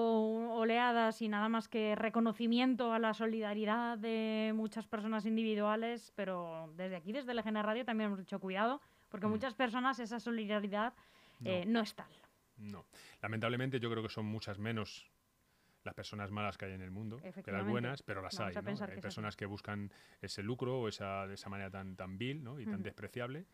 oleadas 0.54 1.20
y 1.22 1.28
nada 1.28 1.48
más 1.48 1.68
que 1.68 1.94
reconocimiento 1.94 2.92
a 2.92 2.98
la 2.98 3.14
solidaridad 3.14 3.98
de 3.98 4.52
muchas 4.54 4.86
personas 4.86 5.26
individuales, 5.26 6.12
pero 6.14 6.72
desde 6.76 6.96
aquí, 6.96 7.12
desde 7.12 7.32
el 7.32 7.42
Radio, 7.42 7.84
también 7.84 8.08
hemos 8.08 8.18
dicho 8.18 8.38
cuidado, 8.40 8.80
porque 9.08 9.26
mm. 9.26 9.30
muchas 9.30 9.54
personas 9.54 9.98
esa 9.98 10.20
solidaridad 10.20 10.94
no. 11.40 11.50
Eh, 11.50 11.64
no 11.66 11.80
es 11.80 11.94
tal. 11.94 12.08
No, 12.56 12.86
lamentablemente 13.20 13.78
yo 13.78 13.90
creo 13.90 14.02
que 14.02 14.08
son 14.08 14.26
muchas 14.26 14.58
menos 14.58 15.10
las 15.86 15.94
personas 15.94 16.30
malas 16.30 16.58
que 16.58 16.66
hay 16.66 16.72
en 16.72 16.82
el 16.82 16.90
mundo 16.90 17.18
que 17.44 17.52
las 17.52 17.66
buenas, 17.66 18.02
pero 18.02 18.20
las 18.20 18.38
hay. 18.40 18.54
Hay 18.54 19.00
personas 19.00 19.36
que 19.36 19.46
buscan 19.46 19.90
ese 20.20 20.42
lucro 20.42 20.80
o 20.80 20.88
esa, 20.88 21.26
de 21.26 21.34
esa 21.34 21.48
manera 21.48 21.70
tan, 21.70 21.96
tan 21.96 22.18
vil 22.18 22.44
¿no? 22.44 22.60
y 22.60 22.66
tan 22.66 22.82
despreciable. 22.82 23.46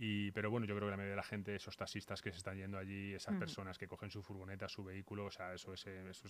Y, 0.00 0.30
pero 0.30 0.48
bueno, 0.48 0.64
yo 0.64 0.76
creo 0.76 0.86
que 0.86 0.92
la 0.92 0.96
mayoría 0.96 1.12
de 1.12 1.16
la 1.16 1.24
gente, 1.24 1.56
esos 1.56 1.76
taxistas 1.76 2.22
que 2.22 2.30
se 2.30 2.38
están 2.38 2.56
yendo 2.56 2.78
allí, 2.78 3.14
esas 3.14 3.34
personas 3.34 3.78
que 3.78 3.88
cogen 3.88 4.10
su 4.10 4.22
furgoneta, 4.22 4.68
su 4.68 4.84
vehículo, 4.84 5.26
o 5.26 5.30
sea, 5.30 5.52
eso 5.54 5.72
es, 5.72 5.84
eso 5.86 6.28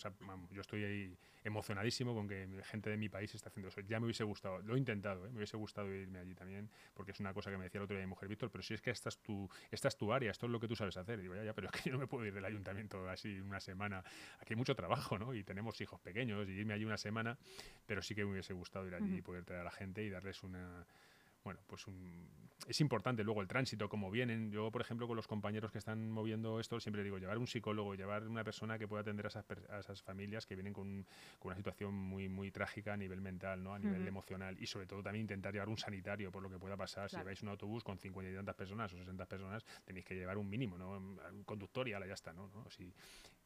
yo 0.50 0.60
estoy 0.62 0.84
ahí 0.84 1.18
emocionadísimo 1.44 2.14
con 2.14 2.26
que 2.26 2.48
gente 2.64 2.88
de 2.88 2.96
mi 2.96 3.10
país 3.10 3.34
está 3.34 3.50
haciendo 3.50 3.68
eso. 3.68 3.82
Ya 3.82 4.00
me 4.00 4.06
hubiese 4.06 4.24
gustado, 4.24 4.60
lo 4.60 4.74
he 4.74 4.78
intentado, 4.78 5.26
¿eh? 5.26 5.30
me 5.30 5.36
hubiese 5.36 5.58
gustado 5.58 5.92
irme 5.92 6.18
allí 6.18 6.34
también, 6.34 6.70
porque 6.94 7.12
es 7.12 7.20
una 7.20 7.34
cosa 7.34 7.50
que 7.50 7.58
me 7.58 7.64
decía 7.64 7.78
el 7.78 7.84
otro 7.84 7.94
día 7.94 8.06
mi 8.06 8.10
mujer, 8.10 8.28
Víctor, 8.28 8.50
pero 8.50 8.62
si 8.62 8.72
es 8.72 8.80
que 8.80 8.90
esta 8.90 9.10
es 9.10 9.18
tu, 9.18 9.50
esta 9.70 9.88
es 9.88 9.96
tu 9.98 10.14
área, 10.14 10.30
esto 10.30 10.46
es 10.46 10.52
lo 10.52 10.60
que 10.60 10.68
tú 10.68 10.74
sabes 10.74 10.96
hacer. 10.96 11.18
Y 11.18 11.22
digo, 11.22 11.34
ya, 11.34 11.44
ya, 11.44 11.52
pero 11.52 11.68
es 11.68 11.72
que 11.72 11.90
yo 11.90 11.92
no 11.92 11.98
me 11.98 12.06
puedo 12.06 12.24
ir 12.24 12.32
del 12.32 12.46
ayuntamiento 12.46 13.06
así 13.08 13.38
una 13.38 13.60
semana. 13.60 14.02
Aquí 14.38 14.54
hay 14.54 14.56
mucho 14.56 14.74
trabajo, 14.74 15.18
¿no? 15.18 15.34
Y 15.34 15.44
tenemos 15.44 15.78
hijos 15.82 16.00
pequeños 16.00 16.48
y 16.48 16.52
irme 16.52 16.72
allí 16.72 16.86
una 16.86 16.96
semana, 16.96 17.36
pero 17.86 18.00
sí 18.00 18.14
que 18.14 18.24
me 18.24 18.32
hubiese 18.32 18.54
gustado 18.54 18.86
ir 18.86 18.94
allí 18.94 19.18
y 19.18 19.22
poder 19.22 19.44
traer 19.44 19.60
a 19.60 19.64
la 19.64 19.70
gente 19.70 20.02
y 20.02 20.08
darles 20.08 20.42
una 20.42 20.86
bueno, 21.44 21.60
pues 21.66 21.86
es 22.66 22.80
importante 22.80 23.24
luego 23.24 23.40
el 23.40 23.48
tránsito, 23.48 23.88
cómo 23.88 24.10
vienen. 24.10 24.50
Yo, 24.50 24.70
por 24.70 24.80
ejemplo, 24.80 25.06
con 25.06 25.16
los 25.16 25.26
compañeros 25.26 25.72
que 25.72 25.78
están 25.78 26.10
moviendo 26.10 26.60
esto, 26.60 26.80
siempre 26.80 27.02
digo, 27.02 27.18
llevar 27.18 27.38
un 27.38 27.46
psicólogo, 27.46 27.94
llevar 27.94 28.26
una 28.26 28.44
persona 28.44 28.78
que 28.78 28.86
pueda 28.88 29.02
atender 29.02 29.26
a 29.26 29.78
esas, 29.78 30.02
familias 30.02 30.46
que 30.46 30.54
vienen 30.54 30.72
con, 30.72 31.06
una 31.42 31.56
situación 31.56 31.94
muy, 31.94 32.28
muy 32.28 32.50
trágica 32.50 32.92
a 32.94 32.96
nivel 32.96 33.20
mental, 33.20 33.62
¿no? 33.62 33.74
a 33.74 33.78
nivel 33.78 34.06
emocional, 34.06 34.56
y 34.60 34.66
sobre 34.66 34.86
todo 34.86 35.02
también 35.02 35.22
intentar 35.22 35.52
llevar 35.52 35.68
un 35.68 35.78
sanitario 35.78 36.30
por 36.30 36.42
lo 36.42 36.50
que 36.50 36.58
pueda 36.58 36.76
pasar. 36.76 37.08
Si 37.08 37.16
lleváis 37.16 37.42
un 37.42 37.48
autobús 37.48 37.84
con 37.84 37.98
50 37.98 38.30
y 38.30 38.34
tantas 38.34 38.54
personas 38.54 38.92
o 38.92 38.98
60 38.98 39.26
personas, 39.26 39.64
tenéis 39.84 40.04
que 40.04 40.14
llevar 40.14 40.36
un 40.36 40.48
mínimo, 40.48 40.76
¿no? 40.76 40.90
un 40.90 41.44
conductor 41.44 41.88
y 41.88 41.92
ya 41.92 41.98
está. 42.14 42.32
¿no? 42.32 42.50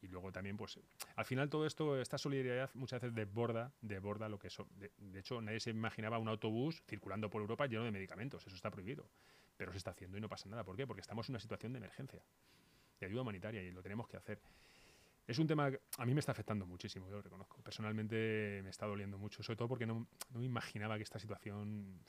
Y 0.03 0.07
luego 0.07 0.31
también, 0.31 0.57
pues, 0.57 0.79
al 1.15 1.25
final 1.25 1.49
todo 1.49 1.65
esto, 1.65 1.99
esta 1.99 2.17
solidaridad 2.17 2.69
muchas 2.73 3.01
veces 3.01 3.15
desborda, 3.15 3.71
desborda 3.81 4.29
lo 4.29 4.37
que 4.37 4.47
es. 4.47 4.57
De, 4.75 4.91
de 4.97 5.19
hecho, 5.19 5.41
nadie 5.41 5.59
se 5.59 5.69
imaginaba 5.69 6.19
un 6.19 6.27
autobús 6.27 6.83
circulando 6.87 7.29
por 7.29 7.41
Europa 7.41 7.65
lleno 7.65 7.83
de 7.85 7.91
medicamentos, 7.91 8.45
eso 8.45 8.55
está 8.55 8.69
prohibido. 8.69 9.09
Pero 9.55 9.71
se 9.71 9.77
está 9.77 9.91
haciendo 9.91 10.17
y 10.17 10.21
no 10.21 10.27
pasa 10.27 10.49
nada. 10.49 10.63
¿Por 10.63 10.75
qué? 10.75 10.85
Porque 10.85 11.01
estamos 11.01 11.29
en 11.29 11.33
una 11.33 11.39
situación 11.39 11.73
de 11.73 11.77
emergencia, 11.77 12.23
de 12.99 13.05
ayuda 13.05 13.21
humanitaria 13.21 13.61
y 13.61 13.71
lo 13.71 13.81
tenemos 13.81 14.07
que 14.07 14.17
hacer. 14.17 14.41
Es 15.25 15.39
un 15.39 15.47
tema 15.47 15.71
que 15.71 15.79
a 15.97 16.05
mí 16.05 16.13
me 16.13 16.19
está 16.19 16.33
afectando 16.33 16.65
muchísimo, 16.65 17.07
yo 17.07 17.15
lo 17.15 17.21
reconozco. 17.21 17.61
Personalmente 17.61 18.61
me 18.63 18.69
está 18.69 18.85
doliendo 18.85 19.17
mucho, 19.17 19.41
sobre 19.41 19.57
todo 19.57 19.69
porque 19.69 19.85
no, 19.85 20.07
no 20.31 20.39
me 20.39 20.45
imaginaba 20.45 20.97
que 20.97 21.03
esta 21.03 21.19
situación... 21.19 22.03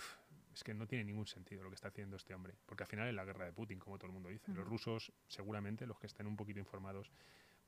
es 0.53 0.65
que 0.65 0.73
no 0.73 0.87
tiene 0.87 1.05
ningún 1.05 1.27
sentido 1.27 1.63
lo 1.63 1.69
que 1.69 1.75
está 1.75 1.89
haciendo 1.89 2.17
este 2.17 2.35
hombre. 2.35 2.55
Porque 2.67 2.85
al 2.85 2.89
final 2.89 3.09
es 3.09 3.15
la 3.15 3.25
guerra 3.25 3.45
de 3.45 3.53
Putin, 3.53 3.79
como 3.79 3.99
todo 3.99 4.07
el 4.07 4.15
mundo 4.15 4.31
dice. 4.31 4.53
Los 4.53 4.67
rusos, 4.67 5.13
seguramente, 5.29 5.87
los 5.87 5.99
que 5.99 6.07
estén 6.07 6.27
un 6.27 6.37
poquito 6.37 6.59
informados, 6.59 7.11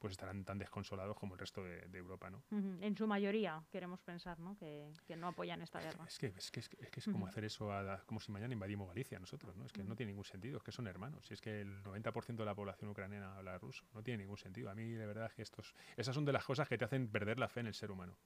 pues 0.06 0.12
estarán 0.12 0.44
tan 0.44 0.56
desconsolados 0.56 1.16
como 1.16 1.34
el 1.34 1.40
resto 1.40 1.64
de, 1.64 1.98
Europa, 1.98 2.30
¿no? 2.30 2.44
En 2.80 2.96
su 2.96 3.08
mayoría, 3.08 3.60
queremos 3.72 4.00
pensar, 4.02 4.38
¿no? 4.38 4.56
Que, 4.56 4.92
no 5.16 5.26
apoyan 5.26 5.60
esta 5.62 5.80
guerra. 5.80 6.04
Es 6.06 6.16
que 6.16 6.26
es, 6.28 6.52
que, 6.52 6.60
es, 6.60 6.68
que 6.68 7.00
es 7.00 7.06
como 7.06 7.26
hacer 7.26 7.44
eso, 7.44 7.72
como 8.06 8.20
si 8.20 8.30
mañana 8.30 8.52
invadimos 8.52 8.86
Galicia 8.86 9.18
nosotros, 9.18 9.56
¿no? 9.56 9.66
Es 9.66 9.72
que 9.72 9.82
no 9.82 9.96
tiene 9.96 10.12
ningún 10.12 10.24
sentido, 10.24 10.58
es 10.58 10.62
que 10.62 10.70
son 10.70 10.86
hermanos. 10.86 11.26
Si 11.26 11.34
es 11.34 11.40
que 11.40 11.60
el 11.60 11.82
90% 11.82 12.36
de 12.36 12.44
la 12.44 12.54
población 12.54 12.88
ucraniana 12.88 13.36
habla 13.36 13.58
ruso, 13.58 13.84
no 13.94 14.04
tiene 14.04 14.18
ningún 14.18 14.36
sentido. 14.36 14.70
A 14.70 14.76
mí, 14.76 14.92
de 14.92 15.06
verdad, 15.06 15.32
que 15.32 15.42
estos, 15.42 15.74
esas 15.96 16.14
son 16.14 16.24
de 16.24 16.32
las 16.32 16.44
cosas 16.44 16.68
que 16.68 16.78
te 16.78 16.84
hacen 16.84 17.08
perder 17.08 17.40
la 17.40 17.48
fe 17.48 17.60
en 17.60 17.66
el 17.66 17.74
ser 17.74 17.90
humano. 17.90 18.16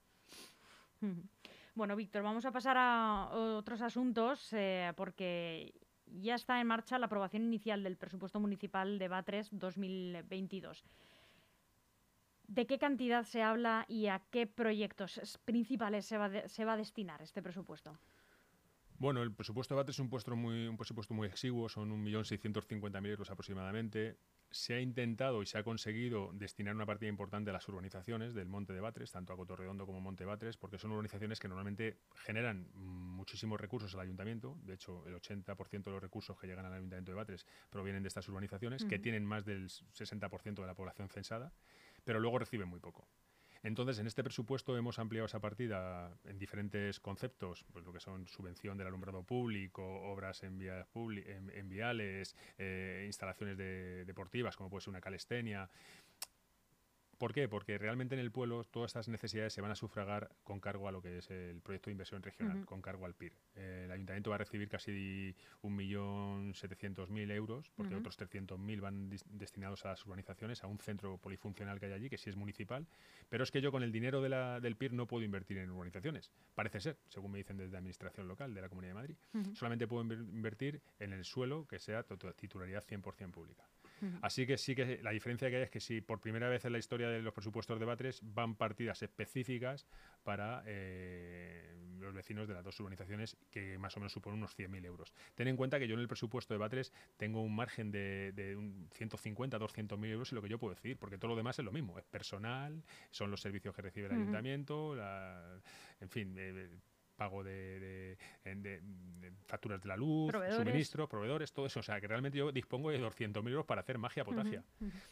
Bueno, 1.74 1.96
Víctor, 1.96 2.22
vamos 2.22 2.44
a 2.44 2.52
pasar 2.52 2.76
a 2.78 3.30
otros 3.32 3.80
asuntos 3.80 4.52
eh, 4.52 4.92
porque 4.96 5.72
ya 6.12 6.34
está 6.34 6.60
en 6.60 6.66
marcha 6.66 6.98
la 6.98 7.06
aprobación 7.06 7.42
inicial 7.42 7.82
del 7.82 7.96
presupuesto 7.96 8.40
municipal 8.40 8.98
de 8.98 9.08
Batres 9.08 9.48
2022. 9.52 10.84
¿De 12.50 12.66
qué 12.66 12.80
cantidad 12.80 13.22
se 13.22 13.42
habla 13.42 13.86
y 13.86 14.08
a 14.08 14.20
qué 14.32 14.44
proyectos 14.44 15.38
principales 15.44 16.04
se 16.04 16.18
va, 16.18 16.48
se 16.48 16.64
va 16.64 16.72
a 16.72 16.76
destinar 16.76 17.22
este 17.22 17.42
presupuesto? 17.42 17.96
Bueno, 18.98 19.22
el 19.22 19.32
presupuesto 19.32 19.74
de 19.74 19.76
BAT 19.76 19.90
es 19.90 20.00
un, 20.00 20.10
puesto 20.10 20.34
muy, 20.34 20.66
un 20.66 20.76
presupuesto 20.76 21.14
muy 21.14 21.28
exiguo, 21.28 21.68
son 21.68 22.04
1.650.000 22.04 23.06
euros 23.06 23.30
aproximadamente. 23.30 24.16
Se 24.50 24.74
ha 24.74 24.80
intentado 24.80 25.42
y 25.42 25.46
se 25.46 25.58
ha 25.58 25.62
conseguido 25.62 26.32
destinar 26.34 26.74
una 26.74 26.86
partida 26.86 27.08
importante 27.08 27.50
a 27.50 27.52
las 27.52 27.68
urbanizaciones 27.68 28.34
del 28.34 28.48
Monte 28.48 28.72
de 28.72 28.80
Batres, 28.80 29.12
tanto 29.12 29.32
a 29.32 29.36
Cotorredondo 29.36 29.86
como 29.86 30.00
Monte 30.00 30.24
Batres, 30.24 30.56
porque 30.56 30.76
son 30.76 30.90
urbanizaciones 30.90 31.38
que 31.38 31.46
normalmente 31.46 31.98
generan 32.16 32.66
muchísimos 32.74 33.60
recursos 33.60 33.94
al 33.94 34.00
ayuntamiento. 34.00 34.58
De 34.64 34.74
hecho, 34.74 35.06
el 35.06 35.14
80% 35.14 35.84
de 35.84 35.90
los 35.92 36.02
recursos 36.02 36.36
que 36.36 36.48
llegan 36.48 36.66
al 36.66 36.72
ayuntamiento 36.72 37.12
de 37.12 37.16
Batres 37.16 37.46
provienen 37.70 38.02
de 38.02 38.08
estas 38.08 38.28
urbanizaciones, 38.28 38.84
que 38.84 38.98
tienen 38.98 39.24
más 39.24 39.44
del 39.44 39.68
60% 39.68 40.54
de 40.56 40.66
la 40.66 40.74
población 40.74 41.08
censada 41.08 41.52
pero 42.04 42.20
luego 42.20 42.38
reciben 42.38 42.68
muy 42.68 42.80
poco. 42.80 43.06
Entonces, 43.62 43.98
en 43.98 44.06
este 44.06 44.24
presupuesto 44.24 44.76
hemos 44.76 44.98
ampliado 44.98 45.26
esa 45.26 45.38
partida 45.38 46.16
en 46.24 46.38
diferentes 46.38 46.98
conceptos, 46.98 47.66
pues 47.72 47.84
lo 47.84 47.92
que 47.92 48.00
son 48.00 48.26
subvención 48.26 48.78
del 48.78 48.86
alumbrado 48.86 49.22
público, 49.22 49.84
obras 49.84 50.42
en, 50.44 50.58
vías 50.58 50.88
en, 50.94 51.68
viales, 51.68 52.34
eh, 52.56 53.04
instalaciones 53.06 53.58
deportivas, 53.58 54.56
como 54.56 54.70
puede 54.70 54.80
ser 54.82 54.90
una 54.90 55.02
calistenia, 55.02 55.68
¿Por 57.20 57.34
qué? 57.34 57.48
Porque 57.48 57.76
realmente 57.76 58.14
en 58.14 58.20
el 58.22 58.30
pueblo 58.30 58.64
todas 58.64 58.88
estas 58.88 59.08
necesidades 59.08 59.52
se 59.52 59.60
van 59.60 59.70
a 59.70 59.74
sufragar 59.74 60.30
con 60.42 60.58
cargo 60.58 60.88
a 60.88 60.90
lo 60.90 61.02
que 61.02 61.18
es 61.18 61.30
el 61.30 61.60
proyecto 61.60 61.90
de 61.90 61.92
inversión 61.92 62.22
regional, 62.22 62.64
con 62.64 62.80
cargo 62.80 63.04
al 63.04 63.12
PIR. 63.12 63.34
El 63.56 63.90
ayuntamiento 63.90 64.30
va 64.30 64.36
a 64.36 64.38
recibir 64.38 64.70
casi 64.70 65.36
1.700.000 65.62 67.30
euros, 67.32 67.70
porque 67.76 67.94
otros 67.94 68.18
300.000 68.18 68.80
van 68.80 69.10
destinados 69.32 69.84
a 69.84 69.88
las 69.88 70.06
urbanizaciones, 70.06 70.64
a 70.64 70.66
un 70.66 70.78
centro 70.78 71.18
polifuncional 71.18 71.78
que 71.78 71.86
hay 71.86 71.92
allí, 71.92 72.08
que 72.08 72.16
sí 72.16 72.30
es 72.30 72.36
municipal. 72.36 72.86
Pero 73.28 73.44
es 73.44 73.50
que 73.50 73.60
yo 73.60 73.70
con 73.70 73.82
el 73.82 73.92
dinero 73.92 74.22
de 74.22 74.30
la, 74.30 74.58
del 74.58 74.76
PIR 74.76 74.94
no 74.94 75.06
puedo 75.06 75.22
invertir 75.22 75.58
en 75.58 75.70
urbanizaciones. 75.70 76.32
Parece 76.54 76.80
ser, 76.80 76.96
según 77.10 77.32
me 77.32 77.38
dicen 77.38 77.58
desde 77.58 77.72
la 77.72 77.80
Administración 77.80 78.28
Local 78.28 78.54
de 78.54 78.62
la 78.62 78.70
Comunidad 78.70 78.92
de 78.92 78.94
Madrid. 78.94 79.16
Solamente 79.52 79.86
puedo 79.86 80.10
invertir 80.10 80.80
en 80.98 81.12
el 81.12 81.26
suelo 81.26 81.66
que 81.68 81.80
sea 81.80 82.02
titularidad 82.02 82.82
100% 82.82 83.30
pública. 83.30 83.68
Así 84.22 84.46
que 84.46 84.56
sí 84.56 84.74
que 84.74 85.00
la 85.02 85.10
diferencia 85.10 85.50
que 85.50 85.56
hay 85.56 85.62
es 85.62 85.70
que 85.70 85.80
si 85.80 86.00
por 86.00 86.20
primera 86.20 86.48
vez 86.48 86.64
en 86.64 86.72
la 86.72 86.78
historia 86.78 87.08
de 87.08 87.20
los 87.22 87.32
presupuestos 87.32 87.78
de 87.78 87.84
Batres 87.84 88.20
van 88.22 88.54
partidas 88.54 89.02
específicas 89.02 89.86
para 90.22 90.62
eh, 90.66 91.74
los 91.98 92.14
vecinos 92.14 92.48
de 92.48 92.54
las 92.54 92.64
dos 92.64 92.78
urbanizaciones 92.80 93.36
que 93.50 93.78
más 93.78 93.96
o 93.96 94.00
menos 94.00 94.12
suponen 94.12 94.38
unos 94.38 94.56
100.000 94.58 94.84
euros. 94.86 95.12
Ten 95.34 95.48
en 95.48 95.56
cuenta 95.56 95.78
que 95.78 95.86
yo 95.86 95.94
en 95.94 96.00
el 96.00 96.08
presupuesto 96.08 96.54
de 96.54 96.58
Batres 96.58 96.92
tengo 97.16 97.42
un 97.42 97.54
margen 97.54 97.90
de, 97.90 98.32
de 98.32 98.56
un 98.56 98.88
150, 98.92 99.58
200.000 99.58 100.06
euros 100.06 100.32
y 100.32 100.34
lo 100.34 100.42
que 100.42 100.48
yo 100.48 100.58
puedo 100.58 100.74
decir, 100.74 100.96
porque 100.98 101.18
todo 101.18 101.30
lo 101.30 101.36
demás 101.36 101.58
es 101.58 101.64
lo 101.64 101.72
mismo, 101.72 101.98
es 101.98 102.04
personal, 102.04 102.82
son 103.10 103.30
los 103.30 103.40
servicios 103.40 103.74
que 103.74 103.82
recibe 103.82 104.06
el 104.06 104.12
ayuntamiento, 104.12 104.96
en 106.00 106.08
fin, 106.08 106.34
eh, 106.38 106.70
pago 107.20 107.44
de, 107.44 108.16
facturas 109.44 109.78
de 109.82 109.88
la 109.88 109.96
luz, 109.98 110.32
suministros, 110.56 111.06
proveedores, 111.06 111.52
todo 111.52 111.66
eso. 111.66 111.80
O 111.80 111.82
sea, 111.82 112.00
que 112.00 112.08
realmente 112.08 112.38
yo 112.38 112.50
dispongo 112.50 112.90
de 112.90 112.98
200.000 112.98 113.46
euros 113.50 113.66
para 113.66 113.82
hacer 113.82 113.98
magia 113.98 114.24
potagia. 114.24 114.64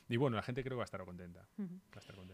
Y 0.08 0.16
bueno, 0.16 0.36
la 0.36 0.42
gente 0.42 0.62
creo 0.62 0.76
que 0.76 0.78
va 0.78 0.84
a 0.84 0.90
estar 0.92 1.04
contenta. 1.04 1.46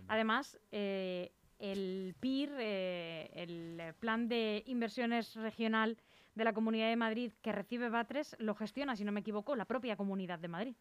Además, 0.07 0.57
eh, 0.71 1.33
el 1.59 2.14
PIR, 2.21 2.52
eh, 2.61 3.31
el 3.35 3.95
Plan 3.99 4.28
de 4.28 4.62
Inversiones 4.66 5.35
Regional 5.35 5.99
de 6.37 6.45
la 6.45 6.52
Comunidad 6.52 6.88
de 6.88 6.97
Madrid 6.97 7.33
que 7.43 7.50
recibe 7.50 7.88
Batres, 7.88 8.37
lo 8.38 8.54
gestiona, 8.54 8.95
si 8.95 9.04
no 9.04 9.11
me 9.11 9.21
equivoco, 9.21 9.57
la 9.57 9.64
propia 9.64 9.97
Comunidad 9.97 10.38
de 10.38 10.49
Madrid. 10.49 10.76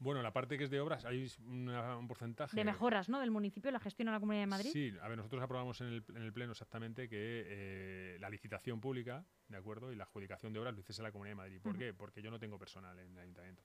Bueno, 0.00 0.22
la 0.22 0.32
parte 0.32 0.56
que 0.56 0.64
es 0.64 0.70
de 0.70 0.80
obras, 0.80 1.04
hay 1.04 1.30
un 1.46 2.06
porcentaje. 2.08 2.56
De 2.56 2.64
mejoras, 2.64 3.10
¿no? 3.10 3.20
Del 3.20 3.30
municipio, 3.30 3.70
la 3.70 3.80
gestión 3.80 4.08
a 4.08 4.12
la 4.12 4.18
Comunidad 4.18 4.42
de 4.42 4.46
Madrid. 4.46 4.70
Sí, 4.72 4.94
a 5.00 5.08
ver, 5.08 5.18
nosotros 5.18 5.42
aprobamos 5.42 5.78
en 5.82 5.88
el, 5.88 6.04
en 6.08 6.22
el 6.22 6.32
Pleno 6.32 6.52
exactamente 6.52 7.06
que 7.06 7.44
eh, 7.46 8.16
la 8.18 8.30
licitación 8.30 8.80
pública, 8.80 9.26
¿de 9.48 9.58
acuerdo? 9.58 9.92
Y 9.92 9.96
la 9.96 10.04
adjudicación 10.04 10.54
de 10.54 10.58
obras 10.58 10.72
lo 10.72 10.80
hiciese 10.80 11.02
la 11.02 11.12
Comunidad 11.12 11.32
de 11.32 11.36
Madrid. 11.36 11.60
¿Por 11.60 11.76
qué? 11.76 11.92
Porque 11.92 12.22
yo 12.22 12.30
no 12.30 12.38
tengo 12.38 12.58
personal 12.58 12.98
en 12.98 13.12
el 13.12 13.18
Ayuntamiento. 13.18 13.62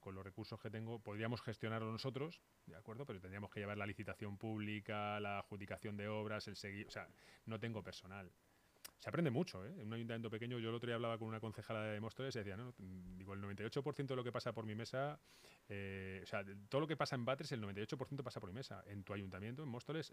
Con 0.00 0.16
los 0.16 0.24
recursos 0.24 0.58
que 0.58 0.70
tengo, 0.70 0.98
podríamos 0.98 1.40
gestionarlo 1.40 1.92
nosotros, 1.92 2.42
¿de 2.66 2.74
acuerdo? 2.74 3.06
Pero 3.06 3.20
tendríamos 3.20 3.50
que 3.50 3.60
llevar 3.60 3.78
la 3.78 3.86
licitación 3.86 4.38
pública, 4.38 5.20
la 5.20 5.38
adjudicación 5.38 5.96
de 5.96 6.08
obras, 6.08 6.48
el 6.48 6.56
seguir. 6.56 6.88
O 6.88 6.90
sea, 6.90 7.06
no 7.44 7.60
tengo 7.60 7.84
personal 7.84 8.32
se 9.00 9.08
aprende 9.08 9.30
mucho, 9.30 9.64
¿eh? 9.64 9.72
En 9.78 9.86
un 9.86 9.94
ayuntamiento 9.94 10.28
pequeño, 10.28 10.58
yo 10.58 10.68
el 10.68 10.74
otro 10.74 10.86
día 10.86 10.96
hablaba 10.96 11.16
con 11.16 11.26
una 11.26 11.40
concejala 11.40 11.84
de 11.84 12.00
Móstoles 12.00 12.36
y 12.36 12.38
decía, 12.38 12.54
no, 12.56 12.74
digo, 13.16 13.32
el 13.32 13.40
98% 13.40 14.06
de 14.06 14.16
lo 14.16 14.22
que 14.22 14.30
pasa 14.30 14.52
por 14.52 14.66
mi 14.66 14.74
mesa, 14.74 15.18
eh, 15.70 16.20
o 16.22 16.26
sea, 16.26 16.44
todo 16.68 16.82
lo 16.82 16.86
que 16.86 16.98
pasa 16.98 17.16
en 17.16 17.24
Batres, 17.24 17.50
el 17.52 17.62
98% 17.62 18.22
pasa 18.22 18.40
por 18.40 18.50
mi 18.50 18.56
mesa. 18.56 18.84
En 18.86 19.02
tu 19.02 19.14
ayuntamiento, 19.14 19.62
en 19.62 19.70
Móstoles, 19.70 20.12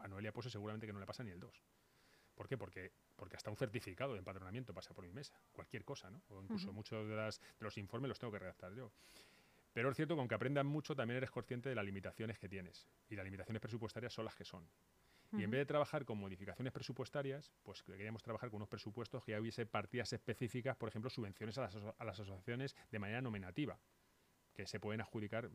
a 0.00 0.08
Noelia 0.08 0.32
Pose 0.32 0.50
seguramente 0.50 0.84
que 0.84 0.92
no 0.92 0.98
le 0.98 1.06
pasa 1.06 1.22
ni 1.22 1.30
el 1.30 1.38
2. 1.38 1.62
¿Por 2.34 2.48
qué? 2.48 2.58
Porque, 2.58 2.92
porque 3.14 3.36
hasta 3.36 3.50
un 3.50 3.56
certificado 3.56 4.14
de 4.14 4.18
empadronamiento 4.18 4.74
pasa 4.74 4.94
por 4.94 5.04
mi 5.04 5.12
mesa, 5.12 5.40
cualquier 5.52 5.84
cosa, 5.84 6.10
¿no? 6.10 6.22
O 6.30 6.42
incluso 6.42 6.72
muchos 6.72 7.08
de, 7.08 7.14
las, 7.14 7.40
de 7.40 7.64
los 7.64 7.78
informes 7.78 8.08
los 8.08 8.18
tengo 8.18 8.32
que 8.32 8.40
redactar 8.40 8.74
yo. 8.74 8.90
Pero 9.72 9.90
es 9.90 9.96
cierto 9.96 10.16
que 10.16 10.20
aunque 10.20 10.34
aprendan 10.34 10.66
mucho, 10.66 10.96
también 10.96 11.18
eres 11.18 11.30
consciente 11.30 11.68
de 11.68 11.76
las 11.76 11.84
limitaciones 11.84 12.36
que 12.36 12.48
tienes. 12.48 12.88
Y 13.08 13.14
las 13.14 13.24
limitaciones 13.24 13.60
presupuestarias 13.60 14.12
son 14.12 14.24
las 14.24 14.34
que 14.34 14.44
son. 14.44 14.68
Y 15.32 15.42
en 15.42 15.50
vez 15.50 15.60
de 15.60 15.66
trabajar 15.66 16.04
con 16.04 16.18
modificaciones 16.18 16.72
presupuestarias, 16.72 17.52
pues 17.62 17.82
queríamos 17.82 18.22
trabajar 18.22 18.48
con 18.50 18.56
unos 18.56 18.68
presupuestos 18.68 19.22
que 19.24 19.32
ya 19.32 19.40
hubiese 19.40 19.66
partidas 19.66 20.12
específicas, 20.12 20.76
por 20.76 20.88
ejemplo, 20.88 21.10
subvenciones 21.10 21.58
a 21.58 21.62
las, 21.62 21.76
a 21.76 22.04
las 22.04 22.18
asociaciones 22.18 22.74
de 22.90 22.98
manera 22.98 23.20
nominativa, 23.20 23.78
que 24.54 24.66
se 24.66 24.80
pueden 24.80 25.00
adjudicar. 25.00 25.50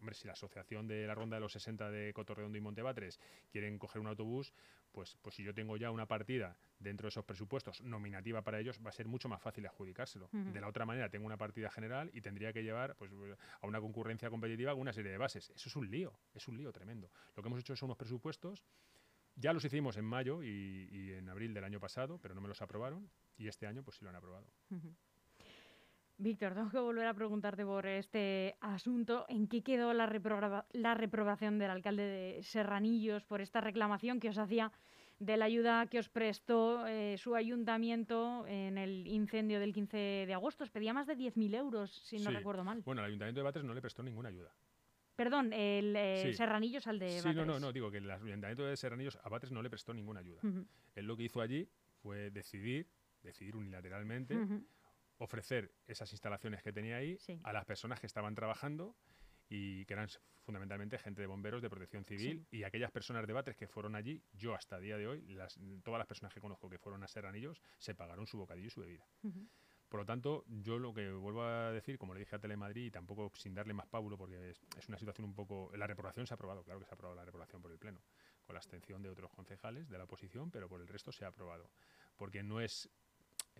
Hombre, 0.00 0.14
si 0.14 0.26
la 0.26 0.32
asociación 0.32 0.88
de 0.88 1.06
la 1.06 1.14
ronda 1.14 1.36
de 1.36 1.40
los 1.40 1.52
60 1.52 1.90
de 1.90 2.12
Cotorredondo 2.12 2.56
y 2.56 2.60
Montebatres 2.60 3.20
quieren 3.50 3.78
coger 3.78 4.00
un 4.00 4.08
autobús, 4.08 4.52
pues, 4.90 5.18
pues 5.22 5.36
si 5.36 5.44
yo 5.44 5.54
tengo 5.54 5.76
ya 5.76 5.90
una 5.90 6.06
partida 6.06 6.56
dentro 6.78 7.04
de 7.04 7.10
esos 7.10 7.24
presupuestos 7.24 7.82
nominativa 7.82 8.42
para 8.42 8.58
ellos, 8.58 8.80
va 8.84 8.88
a 8.88 8.92
ser 8.92 9.06
mucho 9.06 9.28
más 9.28 9.40
fácil 9.40 9.66
adjudicárselo. 9.66 10.28
De 10.32 10.60
la 10.60 10.68
otra 10.68 10.86
manera, 10.86 11.10
tengo 11.10 11.26
una 11.26 11.36
partida 11.36 11.70
general 11.70 12.10
y 12.14 12.22
tendría 12.22 12.52
que 12.52 12.62
llevar 12.62 12.96
pues, 12.96 13.12
a 13.60 13.66
una 13.66 13.80
concurrencia 13.80 14.30
competitiva 14.30 14.74
una 14.74 14.92
serie 14.92 15.12
de 15.12 15.18
bases. 15.18 15.50
Eso 15.50 15.68
es 15.68 15.76
un 15.76 15.90
lío, 15.90 16.18
es 16.34 16.48
un 16.48 16.56
lío 16.56 16.72
tremendo. 16.72 17.10
Lo 17.36 17.42
que 17.42 17.48
hemos 17.48 17.60
hecho 17.60 17.76
son 17.76 17.88
unos 17.88 17.98
presupuestos 17.98 18.64
ya 19.36 19.52
los 19.52 19.64
hicimos 19.64 19.96
en 19.96 20.04
mayo 20.04 20.42
y, 20.42 21.12
en 21.12 21.28
abril 21.28 21.54
del 21.54 21.64
año 21.64 21.80
pasado, 21.80 22.18
pero 22.18 22.34
no 22.34 22.40
me 22.40 22.48
los 22.48 22.60
aprobaron 22.62 23.10
y 23.36 23.48
este 23.48 23.66
año 23.66 23.82
pues 23.82 23.96
sí 23.96 24.04
lo 24.04 24.10
han 24.10 24.16
aprobado. 24.16 24.46
Víctor, 26.20 26.52
tengo 26.52 26.68
que 26.68 26.78
volver 26.78 27.06
a 27.06 27.14
preguntarte 27.14 27.64
por 27.64 27.86
este 27.86 28.54
asunto. 28.60 29.24
¿En 29.30 29.48
qué 29.48 29.62
quedó 29.62 29.94
la, 29.94 30.06
la 30.72 30.94
reprobación 30.94 31.58
del 31.58 31.70
alcalde 31.70 32.02
de 32.02 32.42
Serranillos 32.42 33.24
por 33.24 33.40
esta 33.40 33.62
reclamación 33.62 34.20
que 34.20 34.28
os 34.28 34.36
hacía 34.36 34.70
de 35.18 35.38
la 35.38 35.46
ayuda 35.46 35.86
que 35.86 35.98
os 35.98 36.10
prestó 36.10 36.86
eh, 36.86 37.16
su 37.16 37.34
ayuntamiento 37.34 38.46
en 38.46 38.76
el 38.76 39.06
incendio 39.06 39.60
del 39.60 39.72
15 39.72 39.96
de 40.26 40.34
agosto? 40.34 40.64
Os 40.64 40.70
pedía 40.70 40.92
más 40.92 41.06
de 41.06 41.16
10.000 41.16 41.54
euros, 41.56 41.90
si 41.90 42.18
no 42.18 42.30
recuerdo 42.30 42.64
mal. 42.64 42.82
Bueno, 42.84 43.00
el 43.00 43.06
ayuntamiento 43.06 43.40
de 43.40 43.44
Batres 43.44 43.64
no 43.64 43.72
le 43.72 43.80
prestó 43.80 44.02
ninguna 44.02 44.28
ayuda. 44.28 44.54
Perdón, 45.16 45.54
el 45.54 45.96
eh, 45.96 46.34
Serranillos 46.34 46.86
al 46.86 46.98
de 46.98 47.20
Sí, 47.20 47.32
no, 47.32 47.46
no, 47.46 47.58
no, 47.58 47.72
digo 47.72 47.90
que 47.90 47.98
el 47.98 48.10
ayuntamiento 48.10 48.66
de 48.66 48.76
Serranillos 48.76 49.18
a 49.22 49.28
Batres 49.30 49.52
no 49.52 49.62
le 49.62 49.70
prestó 49.70 49.94
ninguna 49.94 50.20
ayuda. 50.20 50.42
Él 50.94 51.06
lo 51.06 51.16
que 51.16 51.22
hizo 51.22 51.40
allí 51.40 51.66
fue 52.02 52.30
decidir, 52.30 52.88
decidir 53.22 53.56
unilateralmente, 53.56 54.36
ofrecer 55.20 55.72
esas 55.86 56.10
instalaciones 56.12 56.62
que 56.62 56.72
tenía 56.72 56.96
ahí 56.96 57.18
a 57.44 57.52
las 57.52 57.64
personas 57.64 58.00
que 58.00 58.06
estaban 58.06 58.34
trabajando 58.34 58.96
y 59.48 59.84
que 59.84 59.92
eran 59.92 60.08
fundamentalmente 60.42 60.98
gente 60.98 61.20
de 61.20 61.26
bomberos 61.26 61.60
de 61.60 61.68
protección 61.68 62.04
civil 62.04 62.46
y 62.50 62.64
aquellas 62.64 62.90
personas 62.90 63.26
de 63.26 63.32
Batres 63.32 63.56
que 63.56 63.68
fueron 63.68 63.94
allí, 63.94 64.22
yo 64.32 64.54
hasta 64.54 64.76
el 64.76 64.82
día 64.82 64.96
de 64.96 65.06
hoy, 65.06 65.38
todas 65.84 65.98
las 65.98 66.06
personas 66.06 66.32
que 66.32 66.40
conozco 66.40 66.70
que 66.70 66.78
fueron 66.78 67.02
a 67.02 67.08
Serranillos, 67.08 67.60
se 67.78 67.94
pagaron 67.94 68.26
su 68.26 68.38
bocadillo 68.38 68.68
y 68.68 68.70
su 68.70 68.80
bebida. 68.80 69.06
Por 69.90 70.00
lo 70.00 70.06
tanto, 70.06 70.44
yo 70.46 70.78
lo 70.78 70.94
que 70.94 71.10
vuelvo 71.10 71.42
a 71.42 71.72
decir, 71.72 71.98
como 71.98 72.14
le 72.14 72.20
dije 72.20 72.36
a 72.36 72.38
Telemadrid, 72.38 72.86
y 72.86 72.90
tampoco 72.92 73.30
sin 73.34 73.54
darle 73.54 73.74
más 73.74 73.88
pábulo, 73.88 74.16
porque 74.16 74.50
es, 74.50 74.88
una 74.88 74.96
situación 74.96 75.24
un 75.24 75.34
poco... 75.34 75.72
La 75.76 75.88
reprobación 75.88 76.28
se 76.28 76.32
ha 76.32 76.36
aprobado, 76.36 76.62
claro 76.62 76.78
que 76.78 76.86
se 76.86 76.92
ha 76.92 76.94
aprobado 76.94 77.16
la 77.16 77.24
reprobación 77.24 77.60
por 77.60 77.72
el 77.72 77.78
Pleno, 77.78 78.00
con 78.44 78.54
la 78.54 78.60
abstención 78.60 79.02
de 79.02 79.10
otros 79.10 79.32
concejales 79.32 79.88
de 79.88 79.98
la 79.98 80.04
oposición, 80.04 80.48
pero 80.52 80.68
por 80.68 80.80
el 80.80 80.86
resto 80.86 81.10
se 81.10 81.24
ha 81.24 81.28
aprobado. 81.28 81.72
Porque 82.16 82.44
no 82.44 82.60
es 82.60 82.88